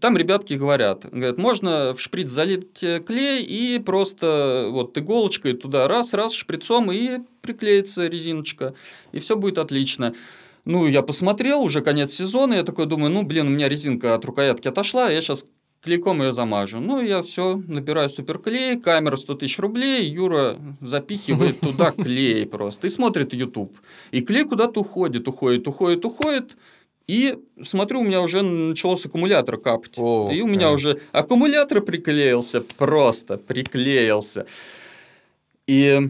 там 0.00 0.16
ребятки 0.16 0.54
говорят, 0.54 1.04
говорят, 1.10 1.38
можно 1.38 1.94
в 1.94 2.00
шприц 2.00 2.28
залить 2.28 2.82
э, 2.82 3.00
клей 3.00 3.42
и 3.42 3.78
просто 3.78 4.68
вот 4.70 4.96
иголочкой 4.96 5.54
туда 5.54 5.88
раз-раз 5.88 6.32
шприцом 6.34 6.90
и 6.92 7.20
приклеится 7.40 8.06
резиночка, 8.06 8.74
и 9.12 9.18
все 9.18 9.36
будет 9.36 9.58
отлично. 9.58 10.14
Ну, 10.64 10.86
я 10.86 11.02
посмотрел, 11.02 11.62
уже 11.62 11.80
конец 11.80 12.12
сезона, 12.12 12.54
я 12.54 12.64
такой 12.64 12.86
думаю, 12.86 13.12
ну, 13.12 13.22
блин, 13.22 13.46
у 13.46 13.50
меня 13.50 13.68
резинка 13.68 14.14
от 14.14 14.24
рукоятки 14.24 14.66
отошла, 14.66 15.08
я 15.10 15.20
сейчас 15.20 15.44
клейком 15.86 16.20
ее 16.20 16.32
замажу. 16.32 16.80
Ну, 16.80 17.00
я 17.00 17.22
все, 17.22 17.62
набираю 17.68 18.10
суперклей, 18.10 18.78
камера 18.80 19.16
100 19.16 19.34
тысяч 19.36 19.58
рублей, 19.58 20.08
Юра 20.08 20.58
запихивает 20.80 21.60
туда 21.60 21.90
клей 21.96 22.46
просто 22.46 22.88
и 22.88 22.90
смотрит 22.90 23.32
YouTube. 23.32 23.78
И 24.10 24.20
клей 24.20 24.44
куда-то 24.44 24.80
уходит, 24.80 25.28
уходит, 25.28 25.68
уходит, 25.68 26.04
уходит. 26.04 26.56
И 27.06 27.38
смотрю, 27.62 28.00
у 28.00 28.04
меня 28.04 28.20
уже 28.20 28.42
началось 28.42 29.06
аккумулятор 29.06 29.58
капать. 29.58 29.92
Ох, 29.96 30.32
и 30.32 30.42
у 30.42 30.46
меня 30.46 30.72
уже 30.72 31.00
аккумулятор 31.12 31.80
приклеился, 31.80 32.60
просто 32.60 33.38
приклеился. 33.38 34.46
И 35.68 36.08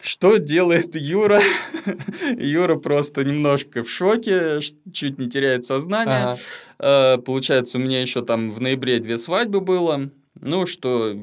что 0.00 0.36
делает 0.36 0.94
Юра? 0.94 1.40
Юра 2.38 2.76
просто 2.76 3.24
немножко 3.24 3.82
в 3.82 3.90
шоке, 3.90 4.60
чуть 4.92 5.18
не 5.18 5.28
теряет 5.28 5.64
сознание. 5.64 6.36
Ага. 6.78 7.18
Получается, 7.22 7.78
у 7.78 7.80
меня 7.80 8.00
еще 8.00 8.24
там 8.24 8.50
в 8.50 8.60
ноябре 8.60 9.00
две 9.00 9.18
свадьбы 9.18 9.60
было. 9.60 10.10
Ну, 10.40 10.66
что 10.66 11.14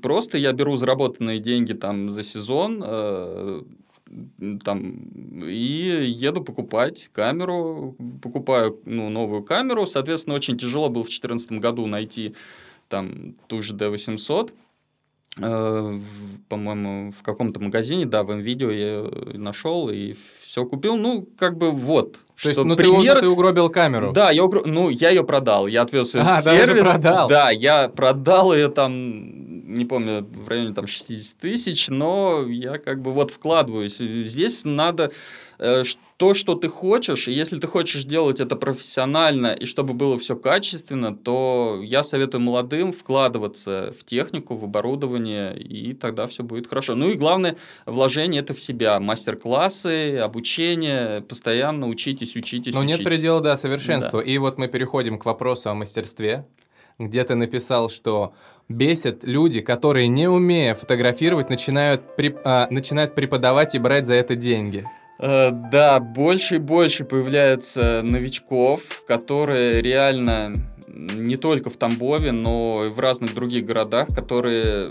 просто 0.00 0.38
я 0.38 0.52
беру 0.52 0.76
заработанные 0.76 1.38
деньги 1.38 1.72
там 1.72 2.10
за 2.10 2.22
сезон, 2.22 2.82
э, 2.82 3.62
там, 4.64 4.92
и 5.42 6.04
еду 6.06 6.42
покупать 6.42 7.10
камеру, 7.12 7.96
покупаю 8.22 8.80
ну, 8.84 9.08
новую 9.08 9.42
камеру, 9.42 9.86
соответственно, 9.86 10.36
очень 10.36 10.58
тяжело 10.58 10.88
было 10.88 11.02
в 11.02 11.08
2014 11.08 11.52
году 11.52 11.86
найти 11.86 12.34
там 12.88 13.34
ту 13.46 13.62
же 13.62 13.74
D800, 13.74 14.52
э, 15.40 16.00
по-моему, 16.48 17.12
в 17.12 17.22
каком-то 17.22 17.60
магазине, 17.60 18.04
да, 18.04 18.24
в 18.24 18.36
видео 18.36 18.70
я 18.70 19.08
нашел 19.38 19.88
и 19.88 20.14
все 20.42 20.64
купил, 20.64 20.96
ну, 20.96 21.26
как 21.38 21.56
бы 21.56 21.70
вот. 21.70 22.16
То 22.42 22.48
есть, 22.48 22.62
ну, 22.62 22.74
пример... 22.74 23.16
ты, 23.16 23.20
ты 23.20 23.28
угробил 23.28 23.68
камеру? 23.68 24.12
Да, 24.12 24.30
я 24.30 24.44
угро... 24.44 24.62
ну, 24.64 24.88
я 24.88 25.10
ее 25.10 25.24
продал, 25.24 25.66
я 25.66 25.82
отвез 25.82 26.14
ее 26.14 26.22
а, 26.22 26.40
в 26.40 26.42
сервис. 26.42 26.82
продал? 26.82 27.28
Да, 27.28 27.50
я 27.50 27.88
продал 27.88 28.52
ее 28.54 28.68
там 28.68 29.49
не 29.70 29.84
помню, 29.84 30.24
в 30.24 30.48
районе 30.48 30.74
там 30.74 30.86
60 30.86 31.38
тысяч, 31.38 31.88
но 31.88 32.46
я 32.46 32.78
как 32.78 33.00
бы 33.00 33.12
вот 33.12 33.30
вкладываюсь. 33.30 33.98
Здесь 33.98 34.64
надо 34.64 35.12
э, 35.58 35.84
то, 36.16 36.34
что 36.34 36.54
ты 36.54 36.68
хочешь, 36.68 37.28
и 37.28 37.32
если 37.32 37.58
ты 37.58 37.66
хочешь 37.66 38.04
делать 38.04 38.40
это 38.40 38.56
профессионально 38.56 39.52
и 39.52 39.64
чтобы 39.64 39.94
было 39.94 40.18
все 40.18 40.36
качественно, 40.36 41.16
то 41.16 41.80
я 41.82 42.02
советую 42.02 42.42
молодым 42.42 42.92
вкладываться 42.92 43.94
в 43.98 44.04
технику, 44.04 44.56
в 44.56 44.64
оборудование, 44.64 45.58
и 45.58 45.94
тогда 45.94 46.26
все 46.26 46.42
будет 46.42 46.66
хорошо. 46.66 46.94
Ну 46.94 47.10
и 47.10 47.14
главное, 47.14 47.56
вложение 47.86 48.42
это 48.42 48.52
в 48.52 48.60
себя, 48.60 49.00
мастер-классы, 49.00 50.18
обучение, 50.18 51.22
постоянно 51.22 51.88
учитесь, 51.88 52.36
учитесь, 52.36 52.74
Но 52.74 52.80
учитесь. 52.80 52.98
нет 52.98 53.04
предела, 53.06 53.40
да, 53.40 53.56
совершенству. 53.56 54.18
Да. 54.18 54.24
И 54.24 54.36
вот 54.38 54.58
мы 54.58 54.68
переходим 54.68 55.18
к 55.18 55.24
вопросу 55.24 55.70
о 55.70 55.74
мастерстве, 55.74 56.44
где 57.00 57.24
ты 57.24 57.34
написал, 57.34 57.90
что 57.90 58.34
бесит 58.68 59.24
люди, 59.24 59.60
которые, 59.60 60.08
не 60.08 60.28
умея 60.28 60.74
фотографировать, 60.74 61.50
начинают, 61.50 62.16
при, 62.16 62.36
а, 62.44 62.68
начинают 62.70 63.14
преподавать 63.14 63.74
и 63.74 63.78
брать 63.78 64.06
за 64.06 64.14
это 64.14 64.36
деньги. 64.36 64.84
Э, 65.18 65.50
да, 65.50 66.00
больше 66.00 66.56
и 66.56 66.58
больше 66.58 67.04
появляется 67.04 68.02
новичков, 68.02 69.02
которые 69.06 69.82
реально 69.82 70.52
не 70.88 71.36
только 71.36 71.70
в 71.70 71.76
Тамбове, 71.76 72.32
но 72.32 72.86
и 72.86 72.90
в 72.90 72.98
разных 72.98 73.34
других 73.34 73.64
городах, 73.66 74.08
которые 74.14 74.88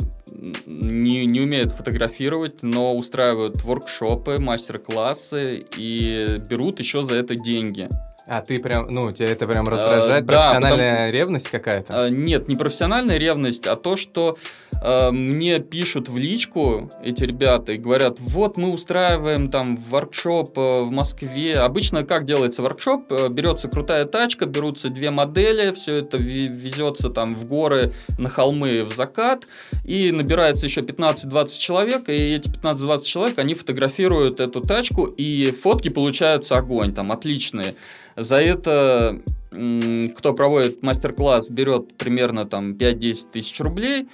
не, 0.65 1.25
не 1.25 1.41
умеют 1.41 1.71
фотографировать, 1.71 2.62
но 2.62 2.95
устраивают 2.95 3.63
воркшопы, 3.63 4.38
мастер-классы 4.39 5.65
и 5.78 6.38
берут 6.38 6.80
еще 6.80 7.04
за 7.04 7.17
это 7.17 7.36
деньги. 7.36 7.89
А 8.28 8.41
ты 8.41 8.60
прям, 8.60 8.88
ну, 8.93 9.12
тебя 9.12 9.30
это 9.30 9.47
прям 9.47 9.67
раздражает? 9.67 10.23
А, 10.23 10.28
профессиональная 10.28 10.91
потому... 10.91 11.12
ревность 11.12 11.49
какая-то? 11.49 12.04
А, 12.04 12.10
нет, 12.10 12.47
не 12.47 12.56
профессиональная 12.56 13.17
ревность, 13.17 13.65
а 13.65 13.75
то, 13.75 13.97
что 13.97 14.38
а, 14.82 15.12
мне 15.12 15.60
пишут 15.60 16.10
в 16.10 16.18
личку 16.18 16.89
эти 17.04 17.24
ребята 17.24 17.72
и 17.74 17.78
говорят, 17.78 18.20
вот 18.20 18.58
мы 18.58 18.72
устраиваем 18.72 19.50
там 19.50 19.76
воркшоп 19.76 20.56
в 20.56 20.89
Москве. 20.92 21.58
Обычно 21.58 22.04
как 22.04 22.26
делается 22.26 22.62
воркшоп? 22.62 23.12
Берется 23.30 23.68
крутая 23.68 24.06
тачка, 24.06 24.46
берутся 24.46 24.89
две 24.89 25.10
модели, 25.10 25.72
все 25.72 26.00
это 26.00 26.18
везется 26.18 27.10
там 27.10 27.36
в 27.36 27.46
горы, 27.46 27.94
на 28.18 28.30
холмы, 28.30 28.84
в 28.84 28.94
закат, 28.94 29.46
и 29.84 30.12
набирается 30.12 30.65
еще 30.65 30.82
15-20 30.82 31.58
человек, 31.58 32.10
и 32.10 32.36
эти 32.36 32.50
15-20 32.50 33.04
человек, 33.04 33.39
они 33.39 33.54
фотографируют 33.54 34.39
эту 34.39 34.62
тачку, 34.62 35.06
и 35.06 35.52
фотки 35.52 35.89
получаются 35.89 36.56
огонь, 36.56 36.94
там 36.94 37.12
отличные. 37.12 37.76
За 38.15 38.38
это 38.38 39.20
кто 39.52 40.34
проводит 40.34 40.84
мастер-класс, 40.84 41.50
берет 41.50 41.98
примерно 41.98 42.46
там 42.46 42.74
5-10 42.74 43.32
тысяч 43.32 43.60
рублей. 43.60 44.08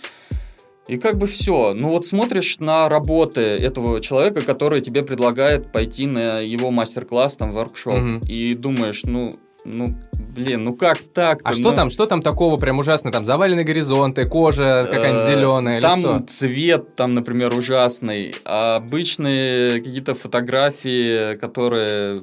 И 0.87 0.97
как 0.97 1.17
бы 1.17 1.25
все. 1.25 1.73
Ну 1.73 1.89
вот 1.89 2.05
смотришь 2.05 2.59
на 2.59 2.87
работы 2.87 3.41
этого 3.41 3.99
человека, 4.01 4.41
который 4.41 4.81
тебе 4.81 5.03
предлагает 5.03 5.71
пойти 5.71 6.05
на 6.05 6.39
его 6.39 6.69
мастер-класс, 6.69 7.37
там, 7.37 7.51
воркшоп, 7.51 7.97
угу. 7.97 8.19
и 8.27 8.53
думаешь, 8.53 9.01
ну, 9.03 9.31
ну, 9.65 9.85
блин, 10.13 10.63
ну 10.63 10.75
как 10.75 10.99
так 10.99 11.39
А 11.43 11.53
что 11.53 11.71
ну, 11.71 11.75
там, 11.75 11.89
что 11.89 12.05
там 12.05 12.21
такого 12.21 12.57
прям 12.57 12.77
ужасно? 12.77 13.11
Там 13.11 13.25
завалены 13.25 13.63
горизонты, 13.63 14.25
кожа 14.25 14.87
какая-нибудь 14.89 15.27
э, 15.27 15.31
зеленая 15.31 15.77
или 15.77 15.81
Там 15.81 15.99
что? 15.99 16.19
цвет, 16.27 16.95
там, 16.95 17.15
например, 17.15 17.55
ужасный. 17.55 18.35
А 18.45 18.75
обычные 18.75 19.81
какие-то 19.81 20.13
фотографии, 20.13 21.33
которые 21.35 22.21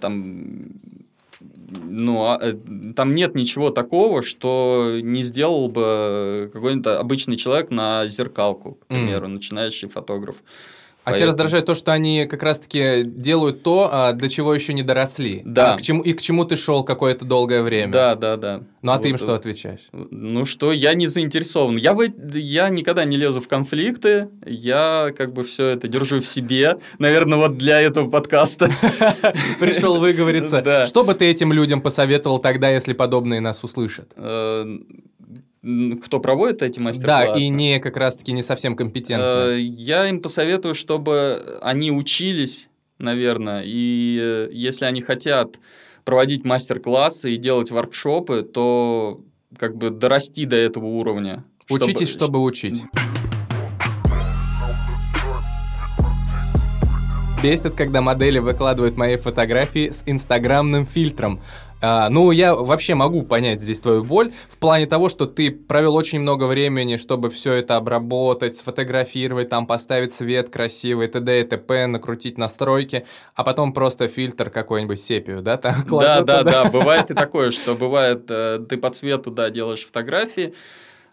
там 0.00 0.74
ну, 1.88 2.24
а, 2.24 2.38
э, 2.40 2.54
там 2.94 3.14
нет 3.14 3.34
ничего 3.34 3.70
такого, 3.70 4.22
что 4.22 4.98
не 5.02 5.22
сделал 5.22 5.68
бы 5.68 6.50
какой-нибудь 6.52 6.86
обычный 6.86 7.36
человек 7.36 7.70
на 7.70 8.06
зеркалку, 8.06 8.74
к 8.74 8.86
примеру, 8.86 9.28
начинающий 9.28 9.88
фотограф. 9.88 10.36
А 11.04 11.14
тебя 11.14 11.26
раздражает 11.26 11.66
то, 11.66 11.74
что 11.74 11.92
они 11.92 12.26
как 12.26 12.42
раз-таки 12.42 13.02
делают 13.04 13.62
то, 13.62 13.88
а, 13.92 14.12
до 14.12 14.28
чего 14.28 14.54
еще 14.54 14.72
не 14.72 14.82
доросли. 14.82 15.42
Да. 15.44 15.74
А 15.74 15.78
к 15.78 15.82
чему, 15.82 16.02
и 16.02 16.12
к 16.12 16.20
чему 16.20 16.44
ты 16.44 16.56
шел 16.56 16.84
какое-то 16.84 17.24
долгое 17.24 17.62
время. 17.62 17.92
Да, 17.92 18.14
да, 18.14 18.36
да. 18.36 18.62
Ну 18.82 18.92
а 18.92 18.98
ты 18.98 19.08
им 19.08 19.14
Вот, 19.14 19.20
что 19.20 19.32
э, 19.32 19.36
отвечаешь? 19.36 19.88
Ну 19.92 20.44
что, 20.44 20.72
я 20.72 20.94
не 20.94 21.06
заинтересован. 21.06 21.76
Я, 21.76 21.94
в, 21.94 22.00
э- 22.00 22.12
я 22.34 22.68
никогда 22.68 23.04
не 23.04 23.16
лезу 23.16 23.40
в 23.40 23.48
конфликты. 23.48 24.28
Я 24.44 25.12
как 25.16 25.32
бы 25.32 25.44
все 25.44 25.66
это 25.66 25.88
держу 25.88 26.20
в 26.20 26.26
себе. 26.26 26.78
Наверное, 26.98 27.38
вот 27.38 27.58
для 27.58 27.80
этого 27.80 28.08
подкаста. 28.08 28.70
Пришел 29.60 29.98
выговориться. 29.98 30.86
Что 30.86 31.04
бы 31.04 31.14
ты 31.14 31.26
этим 31.26 31.52
людям 31.52 31.80
посоветовал 31.80 32.38
тогда, 32.38 32.70
если 32.70 32.92
подобные 32.92 33.40
нас 33.40 33.62
услышат? 33.64 34.12
Э, 35.62 35.94
Кто 36.04 36.18
проводит 36.20 36.62
эти 36.62 36.78
Да, 36.78 36.84
мастер-классы? 36.84 37.40
и 37.40 37.48
не 37.48 37.78
как 37.78 37.96
раз-таки 37.96 38.32
не 38.32 38.42
совсем 38.42 38.74
Э, 38.74 38.76
компетентны. 38.76 39.60
Я 39.60 40.08
им 40.08 40.20
посоветую, 40.20 40.74
чтобы 40.74 41.58
они 41.62 41.90
учились, 41.90 42.68
наверное, 42.98 43.62
и 43.64 44.18
э, 44.20 44.48
если 44.52 44.84
они 44.86 45.00
хотят 45.02 45.58
проводить 46.04 46.44
мастер-классы 46.44 47.34
и 47.34 47.36
делать 47.36 47.70
воркшопы, 47.70 48.42
то 48.42 49.20
как 49.56 49.76
бы 49.76 49.90
дорасти 49.90 50.46
до 50.46 50.56
этого 50.56 50.86
уровня. 50.86 51.44
Учитесь, 51.70 52.08
чтобы 52.08 52.42
учить. 52.42 52.82
Бесит, 57.42 57.74
когда 57.74 58.00
модели 58.02 58.38
выкладывают 58.38 58.96
мои 58.96 59.16
фотографии 59.16 59.88
с 59.88 60.04
инстаграмным 60.06 60.86
фильтром. 60.86 61.40
А, 61.82 62.08
ну, 62.10 62.30
я 62.30 62.54
вообще 62.54 62.94
могу 62.94 63.22
понять 63.22 63.60
здесь 63.60 63.80
твою 63.80 64.04
боль 64.04 64.32
в 64.48 64.56
плане 64.58 64.86
того, 64.86 65.08
что 65.08 65.26
ты 65.26 65.50
провел 65.50 65.96
очень 65.96 66.20
много 66.20 66.44
времени, 66.44 66.96
чтобы 66.96 67.28
все 67.28 67.54
это 67.54 67.76
обработать, 67.76 68.54
сфотографировать, 68.54 69.48
там 69.48 69.66
поставить 69.66 70.12
свет 70.12 70.48
красивый, 70.48 71.08
т.д. 71.08 71.40
и 71.40 71.44
т.п., 71.44 71.88
накрутить 71.88 72.38
настройки, 72.38 73.04
а 73.34 73.42
потом 73.42 73.72
просто 73.72 74.06
фильтр 74.06 74.50
какой-нибудь 74.50 75.00
сепию, 75.00 75.42
да, 75.42 75.56
там 75.56 75.74
Да, 75.90 76.22
да, 76.22 76.44
да, 76.44 76.64
бывает 76.66 77.10
и 77.10 77.14
такое, 77.14 77.50
что 77.50 77.74
бывает, 77.74 78.26
э, 78.28 78.64
ты 78.68 78.76
по 78.76 78.90
цвету, 78.90 79.32
да, 79.32 79.50
делаешь 79.50 79.84
фотографии, 79.84 80.54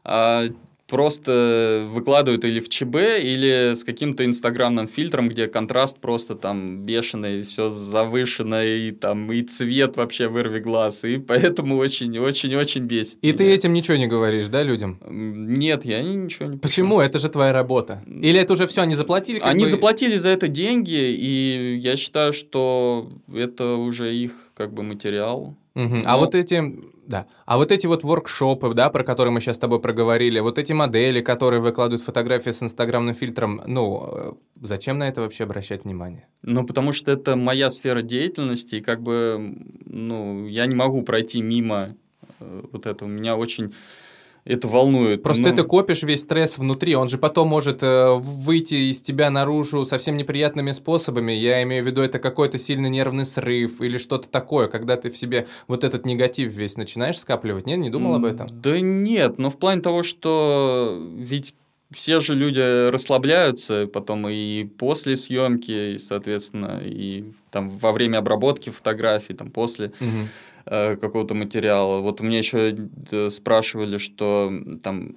а 0.04 0.44
просто 0.90 1.86
выкладывают 1.88 2.44
или 2.44 2.60
в 2.60 2.68
ЧБ, 2.68 2.96
или 3.22 3.74
с 3.76 3.84
каким-то 3.84 4.26
инстаграмным 4.26 4.88
фильтром, 4.88 5.30
где 5.30 5.48
контраст 5.48 6.00
просто 6.00 6.36
там 6.36 6.78
бешеный, 6.78 7.44
все 7.44 7.70
завышено, 7.70 8.66
и 8.66 8.92
там 8.92 9.32
и 9.32 9.42
цвет 9.44 9.96
вообще 9.98 10.28
вырви 10.28 10.60
глаз, 10.60 11.06
и 11.06 11.18
поэтому 11.18 11.78
очень-очень-очень 11.78 12.84
бесит. 12.84 13.18
И 13.22 13.32
ты 13.32 13.44
меня. 13.46 13.54
этим 13.56 13.74
ничего 13.74 13.98
не 13.98 14.08
говоришь, 14.08 14.48
да, 14.50 14.64
людям? 14.64 15.00
Нет, 15.10 15.86
я 15.86 16.02
ни- 16.02 16.16
ничего 16.16 16.48
не 16.50 16.58
пишу. 16.58 16.62
Почему? 16.62 17.00
Это 17.00 17.20
же 17.20 17.30
твоя 17.30 17.54
работа. 17.54 18.04
Или 18.08 18.40
это 18.40 18.54
уже 18.54 18.68
все, 18.68 18.82
они 18.82 18.96
заплатили? 18.96 19.40
Они 19.42 19.64
бы- 19.64 19.70
заплатили 19.70 20.18
за 20.18 20.30
это 20.30 20.48
деньги, 20.48 20.92
и 21.14 21.78
я 21.82 21.96
считаю, 21.96 22.34
что 22.34 23.10
это 23.34 23.76
уже 23.76 24.14
их 24.16 24.32
как 24.56 24.74
бы 24.74 24.84
материал. 24.84 25.56
А 25.76 25.80
Но- 25.80 26.20
вот 26.20 26.36
эти, 26.36 26.56
да, 27.10 27.26
а 27.48 27.58
вот 27.58 27.72
эти 27.72 27.88
вот 27.88 28.04
воркшопы, 28.04 28.72
да, 28.76 28.90
про 28.90 29.04
которые 29.04 29.34
мы 29.34 29.42
сейчас 29.42 29.56
с 29.56 29.60
тобой 29.60 29.82
проговорили, 29.82 30.40
вот 30.40 30.60
эти 30.60 30.74
модели, 30.74 31.22
которые 31.22 31.60
выкладывают 31.60 32.04
фотографии 32.04 32.52
с 32.52 32.62
инстаграмным 32.62 33.16
фильтром, 33.16 33.62
ну, 33.66 34.10
э, 34.14 34.32
зачем 34.62 35.00
на 35.00 35.10
это 35.10 35.22
вообще 35.22 35.46
обращать 35.46 35.86
внимание? 35.86 36.28
Ну, 36.44 36.64
потому 36.68 36.94
что 36.94 37.12
это 37.12 37.36
моя 37.36 37.72
сфера 37.72 38.04
деятельности, 38.04 38.76
и 38.76 38.82
как 38.82 39.02
бы, 39.02 39.58
ну, 39.86 40.46
я 40.46 40.68
не 40.68 40.76
могу 40.76 41.02
пройти 41.02 41.42
мимо 41.42 41.96
э, 42.40 42.64
вот 42.72 42.86
этого. 42.86 43.10
Меня 43.10 43.36
очень 43.36 43.74
это 44.54 44.68
волнует. 44.68 45.22
Просто 45.22 45.44
Ну, 45.44 45.56
ты 45.56 45.64
копишь 45.64 46.04
весь 46.04 46.24
стресс 46.24 46.58
внутри, 46.58 46.96
он 46.96 47.08
же 47.08 47.18
потом 47.18 47.48
может 47.48 47.84
э, 47.84 48.14
выйти 48.16 48.90
из 48.92 49.02
тебя 49.02 49.30
наружу 49.30 49.86
совсем 49.86 50.18
неприятными 50.18 50.72
способами. 50.72 51.32
Я 51.32 51.62
имею 51.64 51.84
в 51.84 51.88
виду, 51.88 52.02
это 52.02 52.20
какой-то 52.20 52.58
сильный 52.58 52.90
нервный 52.90 53.26
срыв 53.26 53.80
или 53.82 53.98
что-то 53.98 54.28
такое, 54.28 54.68
когда 54.68 54.98
ты 54.98 55.12
в 55.12 55.18
себе 55.18 55.48
вот 55.68 55.84
этот 55.84 56.06
негатив 56.06 56.52
весь 56.52 56.78
начинаешь 56.78 57.20
скапливать. 57.20 57.68
Нет, 57.68 57.78
не 57.78 57.90
думал 57.90 58.16
об 58.16 58.26
этом? 58.26 58.48
Да 58.52 58.80
нет, 58.80 59.38
но 59.38 59.50
в 59.50 59.58
плане 59.58 59.82
того, 59.82 60.02
что 60.04 61.00
ведь 61.18 61.54
все 61.92 62.20
же 62.20 62.36
люди 62.36 62.90
расслабляются 62.90 63.88
потом 63.92 64.28
и 64.30 64.64
после 64.64 65.16
съемки, 65.16 65.96
и, 65.96 65.98
соответственно, 65.98 66.82
и 66.84 67.24
там 67.52 67.70
во 67.70 67.92
время 67.92 68.20
обработки 68.20 68.70
фотографий, 68.70 69.34
там 69.34 69.50
после. 69.50 69.92
Мгм. 70.00 70.30
Э, 70.70 70.96
какого-то 70.96 71.34
материала. 71.34 72.00
Вот 72.00 72.22
у 72.22 72.24
меня 72.24 72.38
еще 72.38 72.76
э, 73.12 73.30
спрашивали, 73.30 73.98
что 73.98 74.52
там 74.84 75.16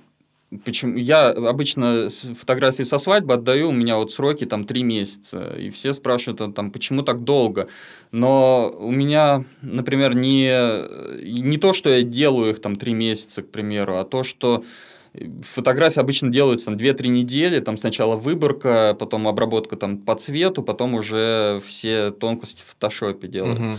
Почему? 0.66 0.98
Я 0.98 1.30
обычно 1.30 2.10
фотографии 2.10 2.82
со 2.82 2.98
свадьбы 2.98 3.32
отдаю, 3.34 3.70
у 3.70 3.72
меня 3.72 3.96
вот 3.96 4.12
сроки 4.12 4.44
там 4.44 4.64
три 4.64 4.82
месяца, 4.82 5.54
и 5.58 5.70
все 5.70 5.94
спрашивают, 5.94 6.42
а, 6.42 6.52
там, 6.52 6.70
почему 6.70 7.02
так 7.02 7.24
долго. 7.24 7.68
Но 8.10 8.70
у 8.78 8.90
меня, 8.90 9.44
например, 9.62 10.14
не, 10.14 10.52
не 11.22 11.56
то, 11.56 11.72
что 11.72 11.88
я 11.88 12.02
делаю 12.02 12.50
их 12.50 12.60
там 12.60 12.76
три 12.76 12.92
месяца, 12.92 13.42
к 13.42 13.50
примеру, 13.50 13.96
а 13.96 14.04
то, 14.04 14.24
что 14.24 14.62
фотографии 15.42 16.00
обычно 16.00 16.28
делаются 16.30 16.66
там 16.66 16.76
2-3 16.76 17.08
недели, 17.08 17.60
там 17.60 17.76
сначала 17.76 18.16
выборка, 18.16 18.94
потом 18.98 19.28
обработка 19.28 19.76
там 19.76 19.98
по 19.98 20.14
цвету, 20.14 20.62
потом 20.62 20.94
уже 20.94 21.62
все 21.66 22.10
тонкости 22.10 22.62
в 22.62 22.66
фотошопе 22.66 23.28
делают. 23.28 23.58
Мгм. 23.58 23.78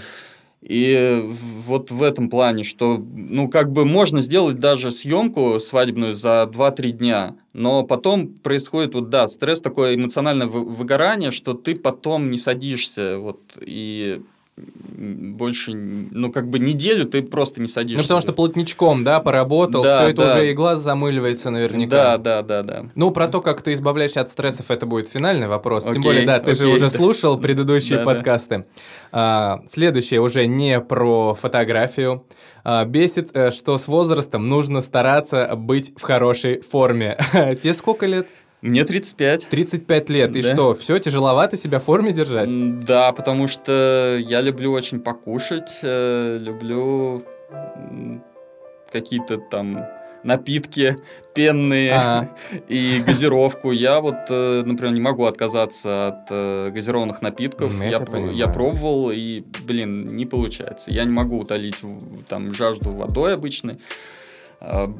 И 0.67 1.21
вот 1.65 1.91
в 1.91 2.01
этом 2.01 2.29
плане, 2.29 2.63
что, 2.63 2.97
ну, 2.97 3.49
как 3.49 3.71
бы 3.71 3.85
можно 3.85 4.21
сделать 4.21 4.59
даже 4.59 4.91
съемку 4.91 5.59
свадебную 5.59 6.13
за 6.13 6.49
2-3 6.51 6.91
дня, 6.91 7.35
но 7.51 7.83
потом 7.83 8.29
происходит, 8.29 8.95
вот, 8.95 9.09
да, 9.09 9.27
стресс, 9.27 9.61
такое 9.61 9.95
эмоциональное 9.95 10.47
вы- 10.47 10.65
выгорание, 10.65 11.31
что 11.31 11.53
ты 11.53 11.75
потом 11.75 12.31
не 12.31 12.37
садишься, 12.37 13.17
вот, 13.17 13.41
и 13.59 14.21
больше, 14.55 15.73
ну, 15.73 16.31
как 16.31 16.47
бы 16.49 16.59
неделю 16.59 17.05
ты 17.05 17.23
просто 17.23 17.59
не 17.59 17.67
садишься. 17.67 17.97
Ну, 17.97 18.03
потому 18.03 18.21
что 18.21 18.33
плотничком, 18.33 19.03
да, 19.03 19.19
поработал, 19.19 19.81
Да, 19.83 20.01
все 20.01 20.11
это 20.11 20.25
да. 20.25 20.33
уже 20.35 20.51
и 20.51 20.53
глаз 20.53 20.79
замыливается 20.81 21.49
наверняка. 21.49 22.17
Да, 22.17 22.17
да, 22.17 22.41
да, 22.43 22.63
да. 22.63 22.85
Ну, 22.93 23.11
про 23.11 23.27
то, 23.27 23.41
как 23.41 23.61
ты 23.63 23.73
избавляешься 23.73 24.21
от 24.21 24.29
стрессов, 24.29 24.69
это 24.69 24.85
будет 24.85 25.09
финальный 25.09 25.47
вопрос. 25.47 25.83
Тем 25.83 25.91
Окей, 25.93 26.03
более, 26.03 26.25
да, 26.25 26.39
ты 26.39 26.53
же 26.53 26.63
окей. 26.63 26.75
уже 26.75 26.89
слушал 26.89 27.37
предыдущие 27.39 27.97
Да, 28.03 28.05
да. 28.05 28.13
подкасты. 28.13 28.65
А, 29.11 29.61
следующее 29.67 30.21
уже 30.21 30.45
не 30.45 30.79
про 30.79 31.33
фотографию. 31.33 32.25
А, 32.63 32.85
бесит, 32.85 33.31
э, 33.35 33.49
что 33.51 33.77
с 33.77 33.87
возрастом 33.87 34.47
нужно 34.47 34.81
стараться 34.81 35.53
быть 35.55 35.93
в 35.97 36.01
хорошей 36.03 36.61
форме. 36.61 37.17
Тебе 37.61 37.73
сколько 37.73 38.05
лет? 38.05 38.27
Мне 38.63 38.85
35. 38.85 39.47
35 39.49 40.09
лет. 40.09 40.35
И 40.37 40.41
Да. 40.41 40.53
что, 40.53 40.73
все 40.73 40.97
тяжеловато 40.97 41.57
себя 41.57 41.79
в 41.79 41.83
форме 41.83 42.13
держать? 42.13 42.79
Да, 42.79 43.11
потому 43.11 43.47
что 43.47 44.17
я 44.25 44.39
люблю 44.39 44.71
очень 44.71 45.01
покушать, 45.01 45.69
э, 45.83 46.37
люблю 46.39 47.23
какие-то 48.91 49.37
там 49.37 49.85
напитки 50.23 50.95
пенные 51.35 51.91
Ага. 51.93 52.29
и 52.69 53.03
газировку. 53.05 53.71
Я 53.71 53.99
вот, 53.99 54.15
э, 54.29 54.63
например, 54.65 54.93
не 54.93 55.01
могу 55.01 55.25
отказаться 55.25 56.07
от 56.07 56.27
э, 56.29 56.69
газированных 56.73 57.21
напитков. 57.21 57.73
Я 57.81 57.89
Я, 57.89 57.99
про- 57.99 58.31
я 58.31 58.47
пробовал, 58.47 59.11
и, 59.11 59.43
блин, 59.65 60.07
не 60.07 60.25
получается. 60.25 60.89
Я 60.89 61.03
не 61.03 61.11
могу 61.11 61.39
утолить 61.39 61.75
там 62.29 62.53
жажду 62.53 62.91
водой 62.91 63.33
обычной. 63.33 63.79
А, 64.63 64.93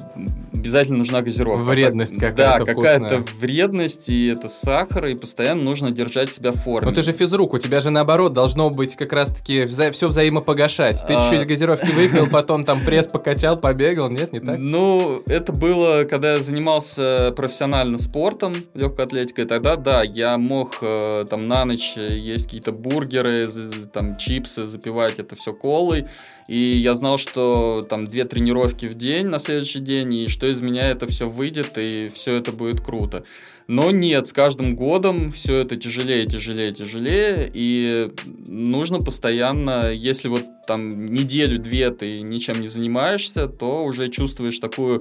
Обязательно 0.64 1.00
нужна 1.00 1.22
газировка. 1.22 1.64
Вредность 1.64 2.20
какая-то 2.20 2.64
Да, 2.64 2.74
какая-то 2.74 3.26
вредность, 3.40 4.08
и 4.08 4.28
это 4.28 4.48
сахар, 4.48 5.08
и 5.08 5.16
постоянно 5.16 5.62
нужно 5.62 5.92
держать 5.92 6.32
себя 6.32 6.52
в 6.52 6.56
форме. 6.56 6.90
Ну 6.90 6.96
ты 6.96 7.02
же 7.02 7.12
физрук, 7.12 7.54
у 7.54 7.58
тебя 7.58 7.82
же 7.82 7.90
наоборот 7.90 8.32
должно 8.32 8.70
быть 8.70 8.96
как 8.96 9.12
раз-таки 9.12 9.66
все 9.66 10.08
взаимопогашать. 10.08 11.04
Ты 11.06 11.16
А. 11.16 11.20
чуть-чуть 11.20 11.48
газировки 11.48 11.92
выпил, 11.92 12.28
потом 12.32 12.64
там 12.64 12.80
пресс 12.82 13.08
покачал, 13.08 13.58
побегал, 13.58 14.10
нет, 14.10 14.32
не 14.32 14.40
так? 14.40 14.58
Ну, 14.58 15.22
это 15.28 15.52
было, 15.52 16.06
когда 16.06 16.34
я 16.34 16.38
занимался 16.38 17.34
профессионально 17.36 17.98
спортом, 17.98 18.54
легкой 18.74 19.06
атлетикой. 19.06 19.46
Тогда, 19.46 19.76
да, 19.76 20.04
я 20.04 20.38
мог 20.38 20.78
э, 20.82 21.26
там 21.30 21.48
на 21.50 21.66
ночь 21.66 21.96
есть 21.98 22.46
какие-то 22.46 22.72
бургеры, 22.72 23.48
там 23.92 24.18
чипсы, 24.18 24.66
запивать 24.66 25.20
это 25.20 25.36
все 25.36 25.52
колой. 25.52 26.06
И 26.48 26.58
я 26.58 26.94
знал, 26.96 27.18
что 27.18 27.82
там 27.90 28.06
две 28.06 28.26
тренировки 28.26 28.88
в 28.88 28.96
день 28.96 29.28
на 29.28 29.40
следующий 29.40 29.53
следующий 29.54 29.82
день, 29.82 30.14
и 30.16 30.28
что 30.28 30.48
из 30.48 30.62
меня 30.62 30.90
это 30.90 31.06
все 31.06 31.30
выйдет, 31.30 31.78
и 31.78 32.10
все 32.10 32.34
это 32.34 32.52
будет 32.52 32.82
круто. 32.82 33.24
Но 33.68 33.92
нет, 33.92 34.26
с 34.26 34.34
каждым 34.34 34.76
годом 34.76 35.32
все 35.32 35.58
это 35.58 35.76
тяжелее, 35.76 36.26
тяжелее, 36.26 36.74
тяжелее, 36.74 37.52
и 37.54 38.10
нужно 38.48 38.98
постоянно, 38.98 39.92
если 39.92 40.28
вот 40.28 40.44
там 40.68 40.90
неделю-две 40.90 41.92
ты 41.92 42.22
ничем 42.22 42.62
не 42.62 42.68
занимаешься, 42.68 43.48
то 43.48 43.86
уже 43.86 44.10
чувствуешь 44.10 44.58
такую 44.58 45.00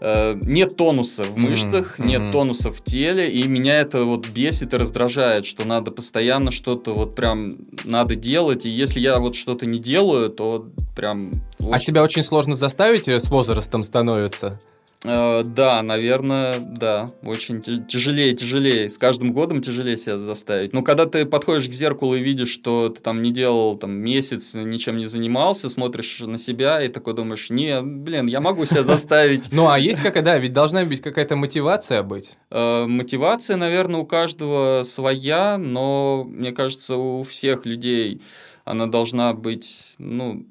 э, 0.00 0.38
нет 0.44 0.76
тонуса 0.76 1.24
в 1.24 1.36
мышцах, 1.36 1.98
mm-hmm. 1.98 2.06
нет 2.06 2.32
тонуса 2.32 2.70
в 2.70 2.82
теле, 2.82 3.30
и 3.30 3.46
меня 3.46 3.80
это 3.80 4.04
вот 4.04 4.28
бесит 4.28 4.74
и 4.74 4.76
раздражает, 4.76 5.46
что 5.46 5.66
надо 5.66 5.90
постоянно 5.90 6.50
что-то 6.50 6.94
вот 6.94 7.14
прям 7.14 7.50
надо 7.84 8.14
делать, 8.14 8.66
и 8.66 8.70
если 8.70 9.00
я 9.00 9.18
вот 9.18 9.34
что-то 9.34 9.66
не 9.66 9.78
делаю, 9.78 10.30
то 10.30 10.68
прям... 10.94 11.30
Очень... 11.58 11.74
А 11.74 11.78
себя 11.78 12.02
очень 12.02 12.22
сложно 12.22 12.54
заставить 12.54 13.08
э, 13.08 13.20
с 13.20 13.30
возрастом 13.30 13.84
становится? 13.84 14.58
Э, 15.04 15.42
да, 15.44 15.82
наверное, 15.82 16.56
да. 16.58 17.06
Очень 17.22 17.60
тяжелее, 17.60 18.34
тяжелее. 18.34 18.88
С 18.88 18.98
каждым 18.98 19.32
годом 19.32 19.62
тяжелее 19.62 19.96
себя 19.96 20.18
заставить. 20.18 20.72
Но 20.72 20.82
когда 20.82 21.06
ты 21.06 21.24
подходишь 21.26 21.68
к 21.68 21.72
зеркалу 21.72 22.16
и 22.16 22.22
видишь, 22.22 22.50
что 22.50 22.88
ты 22.88 23.00
там 23.00 23.22
не 23.22 23.32
делал 23.32 23.76
там 23.76 23.94
месяц, 23.96 24.54
ничем 24.54 24.96
не 24.96 25.06
занимался, 25.06 25.68
смотришь 25.68 26.20
на 26.20 26.38
себя 26.38 26.82
и 26.82 26.88
такой 26.88 27.14
думаешь, 27.14 27.50
не, 27.50 27.80
блин, 27.82 28.26
я 28.26 28.40
могу 28.40 28.64
себя 28.66 28.82
заставить. 28.82 29.48
Ну, 29.56 29.68
а 29.68 29.78
есть 29.78 30.02
какая, 30.02 30.22
да, 30.22 30.36
ведь 30.38 30.52
должна 30.52 30.84
быть 30.84 31.00
какая-то 31.00 31.34
мотивация 31.34 32.02
быть. 32.02 32.36
Э, 32.50 32.84
мотивация, 32.86 33.56
наверное, 33.56 34.00
у 34.00 34.06
каждого 34.06 34.82
своя, 34.84 35.56
но 35.56 36.24
мне 36.28 36.52
кажется, 36.52 36.96
у 36.96 37.22
всех 37.22 37.64
людей 37.64 38.20
она 38.64 38.86
должна 38.86 39.32
быть, 39.32 39.94
ну, 39.98 40.44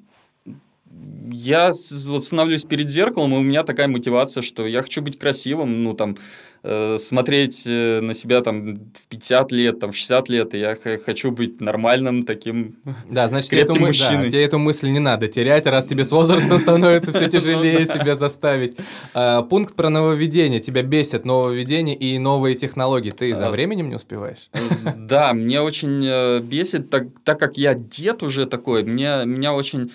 я 1.32 1.72
вот 2.04 2.24
становлюсь 2.24 2.64
перед 2.64 2.88
зеркалом, 2.88 3.34
и 3.34 3.38
у 3.38 3.42
меня 3.42 3.62
такая 3.62 3.88
мотивация, 3.88 4.42
что 4.42 4.66
я 4.66 4.82
хочу 4.82 5.02
быть 5.02 5.18
красивым, 5.18 5.82
ну, 5.82 5.94
там, 5.94 6.16
э, 6.62 6.98
смотреть 6.98 7.64
э, 7.66 8.00
на 8.00 8.14
себя 8.14 8.40
там 8.40 8.76
в 8.76 9.08
50 9.08 9.52
лет, 9.52 9.80
там, 9.80 9.92
в 9.92 9.96
60 9.96 10.28
лет, 10.28 10.54
и 10.54 10.58
я 10.58 10.76
хочу 10.76 11.30
быть 11.30 11.60
нормальным 11.60 12.22
таким 12.22 12.76
Да, 13.10 13.28
значит, 13.28 13.50
крепким 13.50 13.76
эту, 13.76 13.86
мужчиной. 13.86 14.24
Да, 14.24 14.30
тебе 14.30 14.44
эту 14.44 14.58
мысль 14.58 14.88
не 14.88 15.00
надо 15.00 15.28
терять, 15.28 15.66
раз 15.66 15.86
тебе 15.86 16.04
с 16.04 16.10
возрастом 16.10 16.58
становится 16.58 17.12
все 17.12 17.28
тяжелее 17.28 17.86
себя 17.86 18.14
заставить. 18.14 18.76
А, 19.14 19.42
пункт 19.42 19.74
про 19.74 19.90
нововведение. 19.90 20.60
Тебя 20.60 20.82
бесит 20.82 21.24
нововведение 21.24 21.96
и 21.96 22.18
новые 22.18 22.54
технологии. 22.54 23.10
Ты 23.10 23.34
за 23.34 23.48
а, 23.48 23.50
временем 23.50 23.88
не 23.88 23.96
успеваешь? 23.96 24.48
Э, 24.52 24.60
да, 24.96 25.32
мне 25.34 25.60
очень 25.60 26.04
э, 26.04 26.40
бесит, 26.40 26.90
так, 26.90 27.06
как 27.24 27.58
я 27.58 27.74
дед 27.74 28.22
уже 28.22 28.46
такой, 28.46 28.84
меня 28.84 29.52
очень 29.52 29.90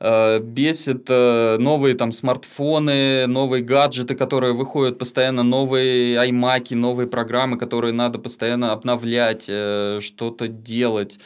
бесит 0.00 1.06
э, 1.10 1.56
новые 1.58 1.94
там 1.94 2.12
смартфоны, 2.12 3.26
новые 3.26 3.62
гаджеты, 3.62 4.14
которые 4.14 4.54
выходят 4.54 4.98
постоянно, 4.98 5.42
новые 5.42 6.16
iMac, 6.16 6.74
новые 6.74 7.06
программы, 7.06 7.58
которые 7.58 7.92
надо 7.92 8.18
постоянно 8.18 8.72
обновлять, 8.72 9.46
э, 9.48 10.00
что-то 10.00 10.48
делать. 10.48 11.18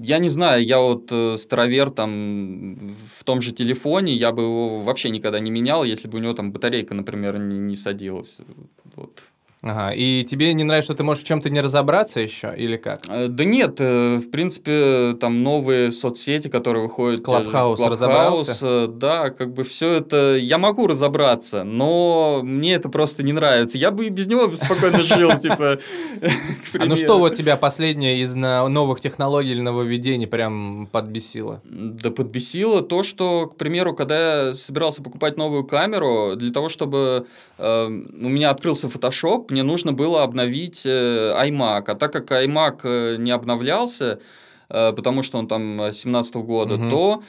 Я 0.00 0.18
не 0.18 0.28
знаю, 0.28 0.64
я 0.64 0.80
вот 0.80 1.12
старовер 1.40 1.90
там 1.90 2.94
в 3.16 3.24
том 3.24 3.40
же 3.40 3.52
телефоне, 3.52 4.14
я 4.14 4.32
бы 4.32 4.42
его 4.42 4.80
вообще 4.80 5.10
никогда 5.10 5.40
не 5.40 5.50
менял, 5.50 5.82
если 5.82 6.08
бы 6.08 6.18
у 6.18 6.20
него 6.20 6.34
там 6.34 6.52
батарейка, 6.52 6.94
например, 6.94 7.38
не, 7.38 7.58
не 7.58 7.74
садилась. 7.74 8.38
Вот. 8.96 9.18
Ага, 9.60 9.90
и 9.92 10.22
тебе 10.22 10.54
не 10.54 10.62
нравится, 10.62 10.92
что 10.92 10.98
ты 10.98 11.02
можешь 11.04 11.24
в 11.24 11.26
чем-то 11.26 11.50
не 11.50 11.60
разобраться 11.60 12.20
еще, 12.20 12.54
или 12.56 12.76
как? 12.76 13.00
Э, 13.08 13.26
да 13.26 13.44
нет, 13.44 13.76
э, 13.80 14.18
в 14.18 14.30
принципе, 14.30 15.16
там 15.20 15.42
новые 15.42 15.90
соцсети, 15.90 16.46
которые 16.46 16.84
выходят. 16.84 17.24
Клабхаус 17.24 17.80
разобрался? 17.80 18.86
Да, 18.86 19.30
как 19.30 19.52
бы 19.52 19.64
все 19.64 19.94
это, 19.94 20.36
я 20.36 20.58
могу 20.58 20.86
разобраться, 20.86 21.64
но 21.64 22.40
мне 22.44 22.74
это 22.74 22.88
просто 22.88 23.24
не 23.24 23.32
нравится. 23.32 23.78
Я 23.78 23.90
бы 23.90 24.06
и 24.06 24.10
без 24.10 24.28
него 24.28 24.48
спокойно 24.56 25.02
жил, 25.02 25.36
типа, 25.38 25.78
А 26.78 26.84
ну 26.84 26.94
что 26.94 27.18
вот 27.18 27.34
тебя 27.34 27.56
последнее 27.56 28.20
из 28.20 28.36
новых 28.36 29.00
технологий 29.00 29.50
или 29.50 29.60
нововведений 29.60 30.28
прям 30.28 30.88
подбесило? 30.92 31.60
Да 31.64 32.12
подбесило 32.12 32.80
то, 32.82 33.02
что, 33.02 33.46
к 33.48 33.56
примеру, 33.56 33.92
когда 33.94 34.46
я 34.46 34.54
собирался 34.54 35.02
покупать 35.02 35.36
новую 35.36 35.64
камеру, 35.64 36.34
для 36.36 36.52
того, 36.52 36.68
чтобы 36.68 37.26
э, 37.58 37.86
у 37.86 38.28
меня 38.28 38.50
открылся 38.50 38.86
Photoshop, 38.86 39.47
мне 39.50 39.62
нужно 39.62 39.92
было 39.92 40.22
обновить 40.22 40.82
э, 40.84 41.32
iMac. 41.36 41.84
А 41.86 41.94
так 41.94 42.12
как 42.12 42.30
iMac 42.30 42.80
э, 42.84 43.16
не 43.18 43.30
обновлялся, 43.30 44.20
э, 44.68 44.92
потому 44.92 45.22
что 45.22 45.38
он 45.38 45.48
там 45.48 45.92
17 45.92 46.34
года, 46.36 46.74
угу. 46.74 46.90
то 46.90 47.22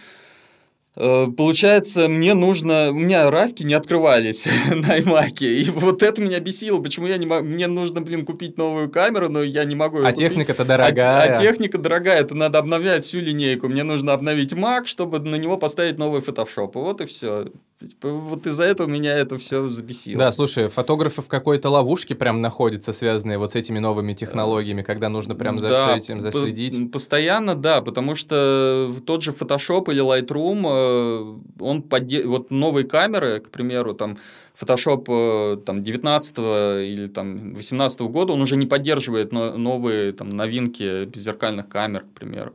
получается, 0.96 2.10
мне 2.10 2.34
нужно... 2.34 2.90
У 2.90 2.96
меня 2.96 3.32
равки 3.32 3.64
не 3.64 3.74
открывались 3.74 4.46
на 4.70 5.00
iMac, 5.00 5.40
и 5.40 5.70
вот 5.70 6.04
это 6.04 6.22
меня 6.22 6.42
бесило. 6.42 6.82
Почему 6.82 7.08
я 7.08 7.18
не 7.18 7.26
могу... 7.26 7.48
Мне 7.48 7.68
нужно, 7.68 8.02
блин, 8.02 8.26
купить 8.26 8.58
новую 8.58 8.90
камеру, 8.90 9.30
но 9.30 9.42
я 9.42 9.64
не 9.64 9.76
могу 9.76 10.04
А 10.04 10.12
техника-то 10.12 10.66
дорогая. 10.66 11.32
А, 11.32 11.36
а 11.36 11.38
техника 11.38 11.78
дорогая, 11.78 12.20
это 12.20 12.36
надо 12.36 12.60
обновлять 12.60 13.06
всю 13.06 13.20
линейку. 13.20 13.70
Мне 13.70 13.84
нужно 13.84 14.12
обновить 14.12 14.52
Mac, 14.52 14.88
чтобы 14.88 15.20
на 15.20 15.36
него 15.36 15.58
поставить 15.58 15.98
новый 15.98 16.20
Photoshop. 16.20 16.72
Вот 16.74 17.00
и 17.00 17.06
все. 17.06 17.48
Типа, 17.80 18.10
вот 18.10 18.46
из-за 18.46 18.66
этого 18.66 18.88
меня 18.88 19.18
это 19.18 19.38
все 19.38 19.70
забесило. 19.70 20.20
Да, 20.20 20.32
слушай, 20.34 20.68
фотографы 20.68 21.22
в 21.22 21.30
какой-то 21.30 21.70
ловушке 21.70 22.14
прям 22.14 22.42
находятся, 22.42 22.92
связанные 22.92 23.38
вот 23.38 23.54
с 23.54 23.56
этими 23.56 23.80
новыми 23.80 24.12
технологиями, 24.12 24.82
когда 24.82 25.08
нужно 25.08 25.34
прям 25.34 25.60
за 25.60 25.70
да, 25.70 25.98
этим 25.98 26.20
заследить. 26.20 26.92
Постоянно, 26.92 27.56
да, 27.56 27.82
потому 27.82 28.16
что 28.16 28.94
тот 29.06 29.24
же 29.24 29.32
Photoshop 29.32 29.90
или 29.92 30.04
Lightroom 30.04 31.40
э, 31.58 31.64
он 31.64 31.82
подде... 31.82 32.26
вот 32.26 32.52
новые 32.52 32.86
камеры, 32.86 33.40
к 33.40 33.50
примеру, 33.50 33.94
там 33.94 34.18
Photoshop 34.60 35.06
э, 35.54 35.58
там 35.66 35.82
19 35.82 36.38
или 36.38 37.08
там 37.08 37.54
18 37.54 38.02
года, 38.02 38.34
он 38.34 38.42
уже 38.42 38.58
не 38.58 38.66
поддерживает 38.66 39.32
новые 39.32 40.12
там 40.12 40.28
новинки 40.28 41.06
беззеркальных 41.06 41.70
камер, 41.70 42.02
к 42.02 42.20
примеру. 42.20 42.54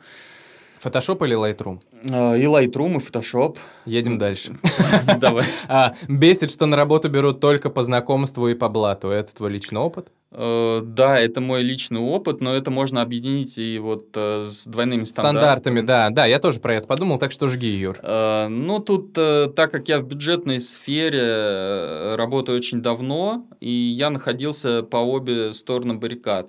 Photoshop 0.85 1.25
или 1.27 1.37
Lightroom? 1.37 1.81
А, 2.11 2.35
и 2.35 2.45
Lightroom, 2.45 2.97
и 2.97 2.99
Photoshop. 2.99 3.57
Едем 3.87 4.19
дальше. 4.19 4.57
Давай. 5.19 5.45
А, 5.69 5.95
бесит, 6.09 6.51
что 6.51 6.67
на 6.67 6.77
работу 6.77 7.09
берут 7.09 7.41
только 7.41 7.71
по 7.71 7.83
знакомству 7.83 8.49
и 8.49 8.55
по 8.55 8.69
блату. 8.69 9.09
Это 9.09 9.35
твой 9.35 9.51
личный 9.51 9.81
опыт? 9.81 10.09
Э, 10.37 10.81
да, 10.85 11.19
это 11.19 11.41
мой 11.41 11.63
личный 11.63 12.01
опыт, 12.01 12.41
но 12.41 12.55
это 12.55 12.71
можно 12.71 13.03
объединить 13.03 13.57
и 13.57 13.79
вот 13.79 14.09
э, 14.15 14.47
с 14.47 14.67
двойными 14.67 15.05
стандартами. 15.05 15.39
Стандартами, 15.39 15.81
да. 15.81 16.11
Да, 16.11 16.27
я 16.27 16.41
тоже 16.41 16.61
про 16.61 16.75
это 16.75 16.89
подумал, 16.89 17.19
так 17.19 17.31
что 17.31 17.47
жги, 17.47 17.69
Юр. 17.69 17.99
Э, 18.03 18.49
ну, 18.49 18.81
тут, 18.81 19.13
так 19.13 19.71
как 19.71 19.89
я 19.89 20.01
в 20.01 20.05
бюджетной 20.05 20.61
сфере 20.61 22.15
работаю 22.17 22.59
очень 22.59 22.83
давно, 22.83 23.47
и 23.61 23.71
я 23.71 24.11
находился 24.11 24.83
по 24.83 24.97
обе 24.97 25.53
стороны 25.53 25.95
баррикад. 25.95 26.49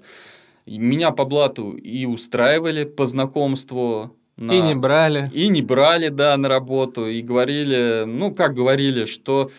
Меня 0.65 1.11
по 1.11 1.25
блату 1.25 1.73
и 1.73 2.05
устраивали 2.05 2.85
по 2.85 3.05
знакомству, 3.05 4.15
на... 4.37 4.51
И 4.51 4.61
не 4.61 4.75
брали. 4.75 5.29
И 5.33 5.47
не 5.47 5.61
брали, 5.61 6.09
да, 6.09 6.35
на 6.37 6.49
работу. 6.49 7.07
И 7.07 7.21
говорили, 7.21 8.03
ну, 8.05 8.33
как 8.33 8.53
говорили, 8.53 9.05
что, 9.05 9.49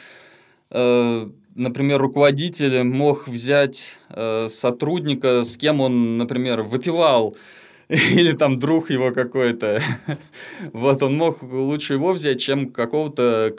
э, 0.70 1.28
например, 1.54 2.00
руководитель 2.00 2.82
мог 2.82 3.26
взять 3.26 3.96
э, 4.10 4.48
сотрудника, 4.50 5.44
с 5.44 5.56
кем 5.56 5.80
он, 5.80 6.18
например, 6.18 6.62
выпивал, 6.62 7.36
или 7.88 8.32
там 8.32 8.58
друг 8.58 8.90
его 8.90 9.12
какой-то. 9.12 9.80
вот 10.72 11.02
он 11.02 11.16
мог 11.16 11.42
лучше 11.42 11.94
его 11.94 12.12
взять, 12.12 12.40
чем 12.40 12.70
какого-то 12.70 13.54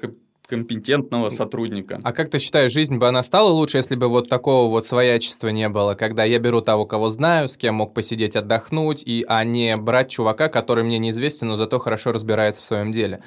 компетентного 0.48 1.30
сотрудника. 1.30 2.00
А 2.04 2.14
как 2.14 2.30
ты 2.30 2.40
считаешь, 2.40 2.72
жизнь 2.72 2.98
бы 2.98 3.08
она 3.08 3.22
стала 3.22 3.50
лучше, 3.50 3.78
если 3.78 3.96
бы 3.96 4.08
вот 4.08 4.30
такого 4.30 4.70
вот 4.70 4.86
своячества 4.86 5.50
не 5.50 5.68
было, 5.70 5.94
когда 5.94 6.24
я 6.24 6.40
беру 6.40 6.62
того, 6.62 6.86
кого 6.86 7.10
знаю, 7.10 7.50
с 7.50 7.58
кем 7.58 7.76
мог 7.76 7.94
посидеть 7.94 8.36
отдохнуть, 8.36 9.04
и, 9.06 9.26
а 9.28 9.44
не 9.44 9.76
брать 9.76 10.10
чувака, 10.10 10.48
который 10.48 10.84
мне 10.84 11.00
неизвестен, 11.00 11.48
но 11.48 11.56
зато 11.58 11.80
хорошо 11.80 12.12
разбирается 12.12 12.62
в 12.62 12.66
своем 12.66 12.92
деле? 12.92 13.22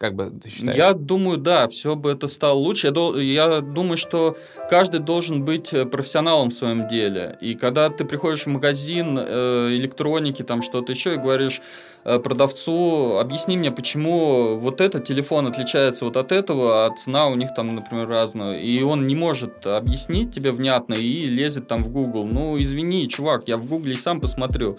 Как 0.00 0.14
бы 0.14 0.30
ты 0.30 0.48
считаешь? 0.48 0.78
Я 0.78 0.94
думаю, 0.94 1.36
да, 1.36 1.68
все 1.68 1.94
бы 1.94 2.12
это 2.12 2.26
стало 2.26 2.54
лучше. 2.54 2.86
Я, 2.86 3.20
я 3.20 3.60
думаю, 3.60 3.98
что 3.98 4.38
каждый 4.70 5.00
должен 5.00 5.44
быть 5.44 5.74
э, 5.74 5.84
профессионалом 5.84 6.48
в 6.48 6.54
своем 6.54 6.88
деле. 6.88 7.36
И 7.42 7.54
когда 7.54 7.90
ты 7.90 8.06
приходишь 8.06 8.44
в 8.44 8.46
магазин 8.46 9.18
э, 9.20 9.68
электроники, 9.72 10.42
там 10.42 10.62
что-то 10.62 10.90
еще, 10.90 11.16
и 11.16 11.18
говоришь 11.18 11.60
э, 12.04 12.18
продавцу, 12.18 13.18
объясни 13.18 13.58
мне, 13.58 13.70
почему 13.70 14.56
вот 14.56 14.80
этот 14.80 15.04
телефон 15.04 15.48
отличается 15.48 16.06
вот 16.06 16.16
от 16.16 16.32
этого, 16.32 16.86
а 16.86 16.96
цена 16.96 17.26
у 17.26 17.34
них 17.34 17.50
там, 17.54 17.74
например, 17.74 18.08
разная. 18.08 18.58
И 18.58 18.80
он 18.80 19.06
не 19.06 19.14
может 19.14 19.66
объяснить 19.66 20.32
тебе 20.32 20.50
внятно 20.52 20.94
и 20.94 21.24
лезет 21.24 21.68
там 21.68 21.84
в 21.84 21.90
Google. 21.90 22.24
Ну, 22.24 22.56
извини, 22.56 23.06
чувак, 23.06 23.42
я 23.48 23.58
в 23.58 23.66
Гугле 23.66 23.92
и 23.92 23.96
сам 23.96 24.22
посмотрю. 24.22 24.76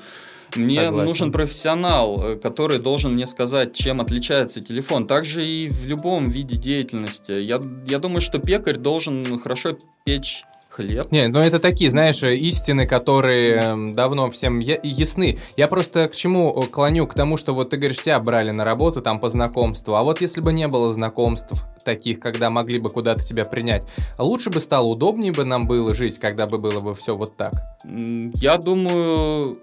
Мне 0.56 0.82
Согласен. 0.82 1.10
нужен 1.10 1.32
профессионал, 1.32 2.22
э, 2.22 2.36
который 2.36 2.80
должен 2.80 3.14
мне 3.14 3.26
сказать, 3.26 3.74
чем 3.74 4.02
отличается 4.02 4.62
телефон. 4.62 5.08
Также 5.08 5.46
и 5.46 5.70
в 5.70 5.86
любом 5.86 6.26
виде 6.26 6.56
деятельности. 6.58 7.32
Я, 7.32 7.60
я 7.88 8.00
думаю, 8.00 8.22
что 8.22 8.40
пекарь 8.40 8.78
должен 8.78 9.40
хорошо 9.40 9.78
печь 10.06 10.44
хлеб. 10.72 11.12
Не, 11.12 11.28
ну 11.28 11.40
это 11.40 11.60
такие, 11.60 11.90
знаешь, 11.90 12.24
истины, 12.24 12.88
которые 12.88 13.56
эм, 13.56 13.88
давно 13.94 14.32
всем 14.32 14.60
я- 14.60 14.80
ясны. 14.82 15.38
Я 15.58 15.68
просто 15.68 16.08
к 16.08 16.16
чему 16.16 16.64
э, 16.64 16.68
клоню? 16.68 17.08
К 17.08 17.14
тому, 17.14 17.38
что 17.38 17.54
вот 17.54 17.72
ты 17.72 17.78
говоришь, 17.78 18.02
тебя 18.02 18.20
брали 18.20 18.52
на 18.52 18.64
работу 18.64 19.02
там 19.02 19.20
по 19.20 19.30
знакомству, 19.30 19.96
а 19.96 20.04
вот 20.04 20.22
если 20.22 20.42
бы 20.42 20.54
не 20.54 20.68
было 20.68 20.94
знакомств 20.94 21.52
таких, 21.84 22.20
когда 22.20 22.50
могли 22.50 22.80
бы 22.80 22.90
куда-то 22.90 23.24
тебя 23.24 23.44
принять, 23.44 23.86
лучше 24.18 24.50
бы 24.50 24.60
стало, 24.60 24.86
удобнее 24.86 25.34
бы 25.34 25.44
нам 25.44 25.64
было 25.68 25.94
жить, 25.94 26.20
когда 26.20 26.46
бы 26.46 26.58
было 26.58 26.80
бы 26.80 26.96
все 26.96 27.16
вот 27.16 27.36
так. 27.36 27.54
Я 27.86 28.58
думаю, 28.58 29.60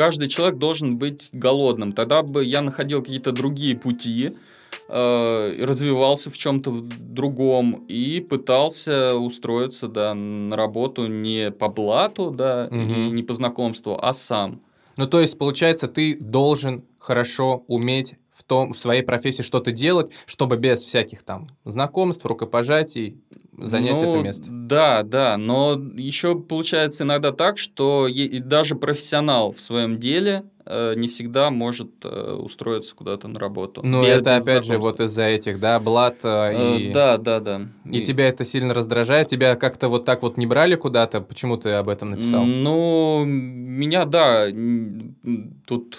каждый 0.00 0.28
человек 0.28 0.58
должен 0.58 0.96
быть 0.96 1.28
голодным. 1.30 1.92
Тогда 1.92 2.22
бы 2.22 2.42
я 2.42 2.62
находил 2.62 3.02
какие-то 3.02 3.32
другие 3.32 3.76
пути, 3.76 4.30
э, 4.88 5.52
развивался 5.58 6.30
в 6.30 6.38
чем-то 6.38 6.70
другом 6.80 7.84
и 7.86 8.20
пытался 8.20 9.14
устроиться 9.14 9.88
да, 9.88 10.14
на 10.14 10.56
работу 10.56 11.06
не 11.06 11.50
по 11.50 11.68
блату, 11.68 12.30
да, 12.30 12.68
и 12.70 12.74
Мгм. 12.74 13.14
не 13.14 13.22
по 13.22 13.34
знакомству, 13.34 13.98
а 14.02 14.14
сам. 14.14 14.62
Ну, 14.96 15.06
то 15.06 15.20
есть, 15.20 15.36
получается, 15.36 15.86
ты 15.86 16.16
должен 16.18 16.82
хорошо 16.98 17.62
уметь 17.68 18.14
в, 18.32 18.42
том, 18.42 18.72
в 18.72 18.78
своей 18.78 19.02
профессии 19.02 19.42
что-то 19.42 19.70
делать, 19.70 20.10
чтобы 20.24 20.56
без 20.56 20.82
всяких 20.82 21.22
там 21.24 21.48
знакомств, 21.66 22.24
рукопожатий 22.24 23.18
занять 23.56 24.00
Ну, 24.00 24.08
это 24.08 24.22
место. 24.22 24.46
Да, 24.48 25.02
да, 25.02 25.36
но 25.36 25.80
еще 25.94 26.38
получается 26.38 27.04
иногда 27.04 27.32
так, 27.32 27.58
что 27.58 28.06
и 28.08 28.38
даже 28.38 28.74
профессионал 28.74 29.52
в 29.52 29.60
своем 29.60 29.98
деле 29.98 30.44
э, 30.64 30.94
не 30.96 31.08
всегда 31.08 31.50
может 31.50 31.90
э, 32.04 32.32
устроиться 32.34 32.94
куда-то 32.94 33.28
на 33.28 33.38
работу. 33.38 33.82
Ну, 33.84 34.02
это 34.02 34.36
опять 34.36 34.64
же 34.64 34.78
вот 34.78 35.00
из-за 35.00 35.24
этих, 35.24 35.58
да, 35.58 35.80
блат 35.80 36.18
э, 36.22 36.40
Э, 36.50 36.78
и... 36.78 36.92
Да, 36.92 37.16
да, 37.18 37.40
да. 37.40 37.62
И 37.90 38.00
тебя 38.00 38.28
это 38.28 38.44
сильно 38.44 38.74
раздражает? 38.74 39.28
Тебя 39.28 39.56
как-то 39.56 39.88
вот 39.88 40.04
так 40.04 40.22
вот 40.22 40.36
не 40.36 40.46
брали 40.46 40.76
куда-то? 40.76 41.20
Почему 41.20 41.56
ты 41.56 41.70
об 41.70 41.88
этом 41.88 42.10
написал? 42.10 42.44
Ну, 42.44 43.24
меня, 43.24 44.04
да, 44.04 44.46
тут 45.66 45.98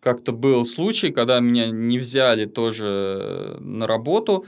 как-то 0.00 0.32
был 0.32 0.64
случай, 0.64 1.10
когда 1.10 1.40
меня 1.40 1.70
не 1.70 1.98
взяли 1.98 2.46
тоже 2.46 3.56
на 3.60 3.86
работу, 3.86 4.46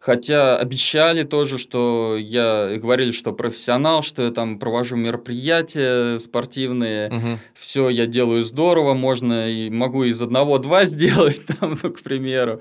хотя 0.00 0.56
обещали 0.56 1.22
тоже, 1.24 1.58
что 1.58 2.16
я 2.18 2.76
говорили, 2.76 3.10
что 3.10 3.32
профессионал, 3.32 4.02
что 4.02 4.22
я 4.22 4.30
там 4.30 4.58
провожу 4.58 4.96
мероприятия 4.96 6.18
спортивные, 6.18 7.10
Мгм. 7.10 7.38
все 7.54 7.88
я 7.88 8.06
делаю 8.06 8.42
здорово, 8.44 8.94
можно 8.94 9.50
и 9.50 9.70
могу 9.70 10.04
из 10.04 10.20
одного-два 10.22 10.84
сделать, 10.86 11.40
там, 11.60 11.78
ну, 11.82 11.90
к 11.90 12.00
примеру. 12.00 12.60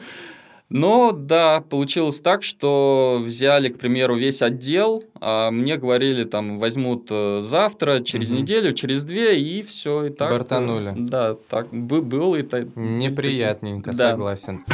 Но 0.70 1.14
да, 1.14 1.62
получилось 1.62 2.20
так, 2.20 2.44
что 2.44 3.22
взяли, 3.24 3.70
к 3.70 3.78
примеру, 3.80 4.18
весь 4.18 4.42
отдел, 4.42 5.02
а 5.22 5.50
мне 5.50 5.78
говорили, 5.78 6.26
там, 6.26 6.58
возьмут 6.60 7.08
э, 7.10 7.40
завтра, 7.42 8.02
через 8.02 8.32
Мгм. 8.32 8.40
неделю, 8.42 8.74
через 8.74 9.06
две, 9.06 9.40
и 9.40 9.62
все, 9.62 10.08
и 10.08 10.10
так. 10.10 10.30
э, 10.30 10.34
Бортанули. 10.34 10.94
Да, 10.98 11.36
так 11.48 11.70
бы- 11.74 12.02
было 12.02 12.36
и 12.36 12.42
так. 12.44 12.66
Неприятненько, 12.76 13.92
Да. 13.96 14.10
согласен. 14.10 14.66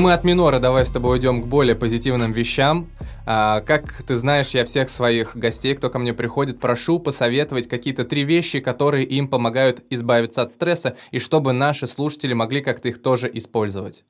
Мы 0.00 0.14
от 0.14 0.24
минора 0.24 0.60
давай 0.60 0.86
с 0.86 0.90
тобой 0.90 1.18
уйдем 1.18 1.42
к 1.42 1.46
более 1.46 1.76
позитивным 1.76 2.32
вещам. 2.32 2.88
А, 3.26 3.60
как 3.60 4.02
ты 4.02 4.16
знаешь, 4.16 4.48
я 4.52 4.64
всех 4.64 4.88
своих 4.88 5.36
гостей, 5.36 5.74
кто 5.74 5.90
ко 5.90 5.98
мне 5.98 6.14
приходит, 6.14 6.58
прошу 6.58 6.98
посоветовать 6.98 7.68
какие-то 7.68 8.04
три 8.04 8.24
вещи, 8.24 8.60
которые 8.60 9.04
им 9.04 9.28
помогают 9.28 9.82
избавиться 9.90 10.40
от 10.40 10.50
стресса, 10.50 10.96
и 11.10 11.18
чтобы 11.18 11.52
наши 11.52 11.86
слушатели 11.86 12.32
могли 12.32 12.62
как-то 12.62 12.88
их 12.88 13.02
тоже 13.02 13.30
использовать. 13.30 14.04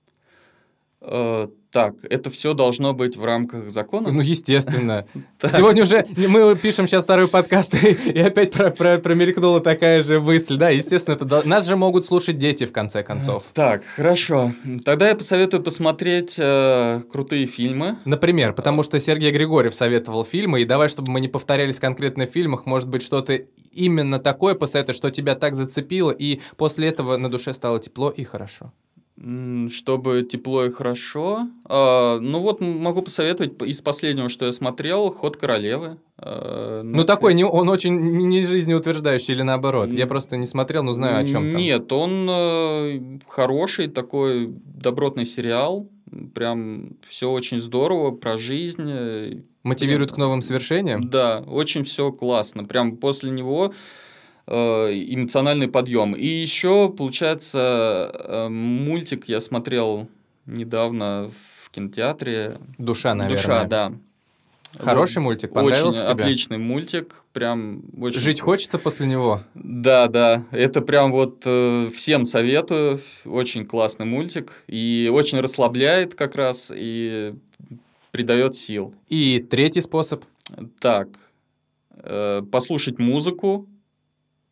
Э, 1.03 1.49
так, 1.73 1.95
это 2.03 2.31
все 2.31 2.53
должно 2.53 2.93
быть 2.93 3.17
в 3.17 3.25
рамках 3.25 3.71
закона? 3.71 4.11
Ну, 4.11 4.21
естественно. 4.21 5.07
Сегодня 5.43 5.85
уже 5.85 6.05
мы 6.17 6.57
пишем 6.57 6.87
сейчас 6.87 7.05
второй 7.05 7.29
подкаст, 7.29 7.75
и, 7.85 8.19
опять 8.19 8.51
про, 8.53 8.71
про- 8.71 8.99
промелькнула 8.99 9.61
такая 9.61 10.03
же 10.03 10.21
мысль. 10.21 10.57
Да, 10.57 10.71
естественно, 10.71 11.15
это 11.15 11.47
нас 11.49 11.67
же 11.67 11.77
могут 11.77 12.05
слушать 12.05 12.39
дети, 12.39 12.65
в 12.67 12.73
конце 12.73 13.03
концов. 13.03 13.45
Так, 13.55 13.85
хорошо. 13.85 14.53
Тогда 14.85 15.09
я 15.09 15.15
посоветую 15.15 15.63
посмотреть 15.63 16.35
э, 16.39 17.03
крутые 17.11 17.47
фильмы. 17.47 17.99
Например, 18.05 18.53
потому 18.53 18.83
что 18.83 18.99
Сергей 18.99 19.31
Григорьев 19.31 19.75
советовал 19.75 20.25
фильмы, 20.25 20.63
и 20.63 20.65
давай, 20.65 20.89
чтобы 20.89 21.13
мы 21.13 21.21
не 21.21 21.29
повторялись 21.29 21.79
конкретно 21.79 22.27
в 22.27 22.31
фильмах, 22.31 22.67
может 22.67 22.89
быть, 22.89 23.03
что-то 23.03 23.39
именно 23.73 24.19
такое 24.19 24.55
посоветуешь, 24.55 24.97
что 24.97 25.11
тебя 25.11 25.37
так 25.37 25.55
зацепило, 25.55 26.11
и 26.11 26.41
после 26.57 26.89
этого 26.89 27.17
на 27.17 27.31
душе 27.31 27.55
стало 27.55 27.79
тепло 27.79 28.11
и 28.11 28.25
хорошо. 28.25 28.73
Чтобы 29.69 30.23
тепло 30.23 30.65
и 30.65 30.71
хорошо. 30.71 31.47
А, 31.67 32.19
ну 32.21 32.41
вот 32.41 32.63
могу 32.63 33.03
посоветовать 33.03 33.61
из 33.63 33.83
последнего, 33.83 34.31
что 34.31 34.47
я 34.47 34.53
смотрел, 34.53 35.11
«Ход 35.11 35.37
королевы». 35.37 35.99
э, 36.17 36.81
Ну, 36.83 37.05
такой, 37.05 37.35
не, 37.35 37.45
он 37.45 37.69
очень 37.69 37.95
не 38.29 38.41
жизнеутверждающий 38.41 39.35
или 39.35 39.43
наоборот. 39.43 39.93
Я 39.93 40.07
просто 40.07 40.39
не 40.39 40.47
смотрел, 40.47 40.85
но 40.85 40.93
знаю, 40.93 41.23
о 41.23 41.27
чем 41.27 41.51
там. 41.51 41.61
Нет, 41.61 41.93
он 41.93 42.27
э, 42.31 43.19
хороший 43.29 43.89
такой 43.89 44.49
добротный 44.49 45.27
сериал. 45.27 45.87
Прям 46.35 46.97
все 47.07 47.31
очень 47.31 47.61
здорово 47.61 48.13
про 48.13 48.39
жизнь. 48.39 48.89
э, 48.89 49.35
Мотивирует 49.65 50.13
к 50.13 50.17
новым 50.17 50.41
свершениям? 50.41 51.05
Да, 51.05 51.45
очень 51.47 51.85
все 51.85 52.11
классно. 52.11 52.65
Прям 52.65 52.97
после 52.97 53.31
него 53.31 53.75
эмоциональный 54.51 55.69
подъем. 55.69 56.15
И 56.15 56.27
еще, 56.27 56.91
получается, 56.91 58.11
э, 58.13 58.49
мультик 58.49 59.29
я 59.29 59.41
смотрел 59.41 60.09
недавно 60.47 61.31
в 61.63 61.71
кинотеатре. 61.71 62.59
Душа, 62.79 63.15
наверное. 63.15 63.43
Душа, 63.43 63.65
да. 63.65 63.93
Хороший 64.79 65.21
мультик, 65.21 65.53
понравился 65.53 66.05
очень 66.05 66.15
тебе? 66.15 66.25
отличный 66.25 66.59
мультик, 66.59 67.25
прям 67.33 67.83
очень... 68.01 68.21
Жить 68.21 68.41
хочется 68.41 68.79
после 68.79 69.09
него? 69.09 69.43
Да, 69.55 70.07
да, 70.07 70.45
это 70.53 70.81
прям 70.81 71.11
вот 71.11 71.43
э, 71.45 71.91
всем 71.93 72.25
советую, 72.25 73.01
очень 73.25 73.67
классный 73.67 74.07
мультик 74.07 74.63
и 74.69 75.11
очень 75.13 75.41
расслабляет 75.41 76.15
как 76.15 76.37
раз 76.37 76.71
и 76.73 77.35
придает 78.13 78.55
сил. 78.55 78.95
И 79.09 79.41
третий 79.41 79.81
способ? 79.81 80.25
Так, 80.81 81.09
э, 81.95 82.43
послушать 82.53 83.01
музыку, 83.01 83.67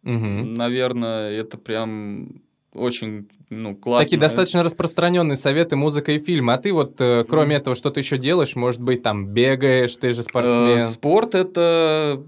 Мгм. 0.03 0.55
наверное, 0.55 1.33
это 1.33 1.59
прям 1.59 2.43
очень, 2.73 3.29
ну, 3.51 3.75
классно. 3.75 4.05
Такие 4.05 4.21
достаточно 4.21 4.63
распространенные 4.63 5.37
советы 5.37 5.77
музыка 5.77 6.13
и 6.13 6.19
фильмы. 6.19 6.53
А 6.53 6.59
ты 6.59 6.73
вот, 6.73 7.01
э, 7.01 7.25
кроме 7.29 7.55
Мгм. 7.55 7.61
этого, 7.63 7.77
что 7.77 7.91
ты 7.91 8.01
еще 8.01 8.19
делаешь? 8.19 8.55
Может 8.57 8.81
быть, 8.81 9.03
там 9.03 9.27
бегаешь, 9.27 9.97
ты 9.97 10.13
же 10.13 10.23
спортсмен. 10.23 10.79
Э, 10.79 10.87
Спорт 10.89 11.35
это, 11.35 12.23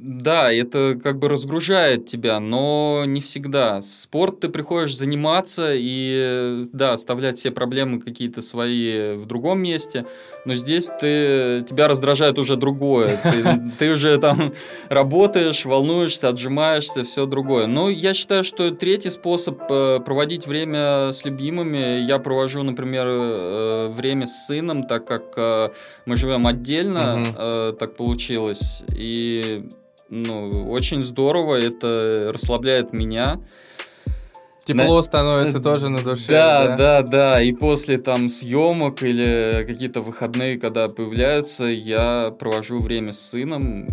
да, 0.00 0.52
это 0.52 0.96
как 1.02 1.18
бы 1.18 1.28
разгружает 1.28 2.06
тебя, 2.06 2.38
но 2.38 3.02
не 3.04 3.20
всегда. 3.20 3.82
Спорт 3.82 4.38
ты 4.38 4.48
приходишь 4.48 4.96
заниматься 4.96 5.72
и, 5.74 6.68
да, 6.72 6.92
оставлять 6.92 7.36
все 7.36 7.50
проблемы 7.50 8.00
какие-то 8.00 8.40
свои 8.40 9.16
в 9.16 9.26
другом 9.26 9.60
месте, 9.60 10.06
но 10.44 10.54
здесь 10.54 10.86
ты, 11.00 11.64
тебя 11.68 11.88
раздражает 11.88 12.38
уже 12.38 12.54
другое. 12.54 13.18
Ты, 13.24 13.72
ты 13.76 13.92
уже 13.92 14.16
там 14.18 14.52
работаешь, 14.88 15.64
волнуешься, 15.64 16.28
отжимаешься, 16.28 17.02
все 17.02 17.26
другое. 17.26 17.66
Но 17.66 17.90
я 17.90 18.14
считаю, 18.14 18.44
что 18.44 18.70
третий 18.70 19.10
способ 19.10 19.60
э, 19.68 19.98
проводить 19.98 20.46
время 20.46 21.12
с 21.12 21.24
любимыми, 21.24 22.04
я 22.06 22.20
провожу, 22.20 22.62
например, 22.62 23.06
э, 23.08 23.88
время 23.88 24.28
с 24.28 24.46
сыном, 24.46 24.84
так 24.84 25.06
как 25.06 25.32
э, 25.36 25.70
мы 26.06 26.14
живем 26.14 26.46
отдельно, 26.46 27.24
э, 27.36 27.72
так 27.76 27.96
получилось. 27.96 28.84
И 28.94 29.64
ну, 30.08 30.50
очень 30.68 31.02
здорово, 31.02 31.56
это 31.56 32.30
расслабляет 32.32 32.92
меня. 32.92 33.40
Тепло 34.68 34.96
на- 34.96 35.02
становится 35.02 35.60
тоже 35.60 35.88
на 35.88 36.02
душе. 36.02 36.30
Да, 36.30 36.76
да, 36.76 37.02
да. 37.02 37.40
И 37.40 37.52
после 37.52 37.96
там 37.96 38.28
съемок 38.28 39.02
или 39.02 39.64
какие-то 39.66 40.02
выходные, 40.02 40.58
когда 40.58 40.88
появляются, 40.88 41.64
я 41.64 42.30
провожу 42.38 42.78
время 42.78 43.14
с 43.14 43.30
сыном. 43.30 43.86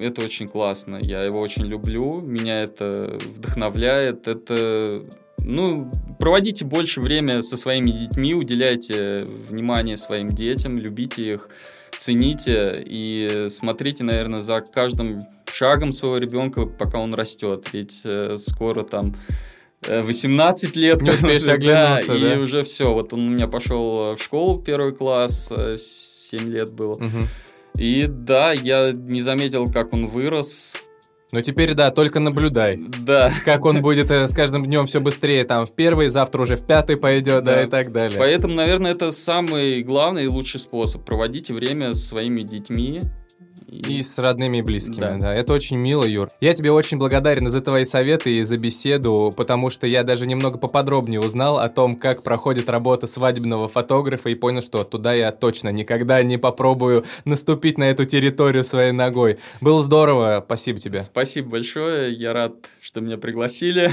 Это 0.00 0.24
очень 0.24 0.48
классно. 0.48 0.98
Я 1.00 1.22
его 1.22 1.38
очень 1.38 1.66
люблю. 1.66 2.20
Меня 2.20 2.62
это 2.62 3.16
вдохновляет. 3.36 4.26
Это 4.26 5.04
ну, 5.44 5.90
проводите 6.18 6.64
больше 6.64 7.00
время 7.00 7.42
со 7.42 7.56
своими 7.56 7.90
детьми, 7.90 8.34
уделяйте 8.34 9.20
внимание 9.48 9.96
своим 9.96 10.28
детям, 10.28 10.78
любите 10.78 11.34
их, 11.34 11.48
цените 11.96 12.74
и 12.84 13.46
смотрите, 13.50 14.04
наверное, 14.04 14.40
за 14.40 14.60
каждым 14.60 15.20
шагом 15.52 15.92
своего 15.92 16.18
ребенка, 16.18 16.66
пока 16.66 16.98
он 16.98 17.12
растет. 17.14 17.66
Ведь 17.72 18.00
э, 18.04 18.36
скоро 18.38 18.82
там 18.84 19.16
э, 19.86 20.02
18 20.02 20.76
лет. 20.76 21.02
Не 21.02 21.10
успеешь 21.10 21.44
да, 21.44 21.52
оглянуться, 21.52 22.14
И 22.14 22.20
да? 22.30 22.38
уже 22.38 22.64
все. 22.64 22.92
Вот 22.92 23.12
он 23.12 23.28
у 23.28 23.30
меня 23.30 23.46
пошел 23.48 24.14
в 24.14 24.22
школу 24.22 24.58
первый 24.60 24.92
класс, 24.92 25.48
э, 25.50 25.78
7 25.78 26.48
лет 26.48 26.72
было. 26.74 26.94
Мгм. 26.98 27.28
И 27.76 28.06
да, 28.08 28.52
я 28.52 28.92
не 28.92 29.22
заметил, 29.22 29.66
как 29.66 29.92
он 29.92 30.06
вырос. 30.06 30.74
Ну 31.30 31.42
теперь 31.42 31.74
да, 31.74 31.90
только 31.90 32.20
наблюдай. 32.20 32.78
Да. 33.00 33.30
Как 33.44 33.66
он 33.66 33.82
будет 33.82 34.10
э, 34.10 34.26
с 34.28 34.34
каждым 34.34 34.64
днем 34.64 34.86
все 34.86 34.98
быстрее, 35.00 35.44
там 35.44 35.66
в 35.66 35.74
первый, 35.74 36.08
завтра 36.08 36.40
уже 36.40 36.56
в 36.56 36.64
пятый 36.66 36.96
пойдет, 36.96 37.44
да, 37.44 37.56
Да. 37.56 37.62
и 37.64 37.66
так 37.66 37.92
далее. 37.92 38.18
Поэтому, 38.18 38.54
наверное, 38.54 38.92
это 38.92 39.12
самый 39.12 39.82
главный 39.82 40.24
и 40.24 40.28
лучший 40.28 40.58
способ. 40.58 41.04
Проводите 41.04 41.52
время 41.52 41.92
с 41.92 42.06
своими 42.06 42.40
детьми. 42.42 43.02
И 43.66 44.02
с 44.02 44.18
родными 44.18 44.58
и 44.58 44.62
близкими, 44.62 45.00
да. 45.00 45.16
Да. 45.18 45.34
Это 45.34 45.52
очень 45.52 45.78
мило, 45.78 46.04
Юр. 46.04 46.28
Я 46.40 46.54
тебе 46.54 46.70
очень 46.70 46.98
благодарен 46.98 47.50
за 47.50 47.60
твои 47.60 47.84
советы 47.84 48.38
и 48.38 48.44
за 48.44 48.58
беседу, 48.58 49.32
потому 49.36 49.70
что 49.70 49.86
я 49.86 50.04
даже 50.04 50.26
немного 50.26 50.58
поподробнее 50.58 51.20
узнал 51.20 51.58
о 51.58 51.68
том, 51.68 51.96
как 51.96 52.22
проходит 52.22 52.68
работа 52.68 53.06
свадебного 53.06 53.68
фотографа 53.68 54.30
и 54.30 54.34
понял, 54.34 54.62
что 54.62 54.84
туда 54.84 55.14
я 55.14 55.32
точно 55.32 55.70
никогда 55.70 56.22
не 56.22 56.38
попробую 56.38 57.04
наступить 57.24 57.78
на 57.78 57.84
эту 57.84 58.04
территорию 58.04 58.64
своей 58.64 58.92
ногой. 58.92 59.38
Было 59.60 59.82
здорово, 59.82 60.42
спасибо 60.44 60.78
тебе. 60.78 61.02
Спасибо 61.02 61.50
большое. 61.50 62.12
Я 62.12 62.32
рад, 62.32 62.54
что 62.80 63.00
меня 63.00 63.18
пригласили. 63.18 63.92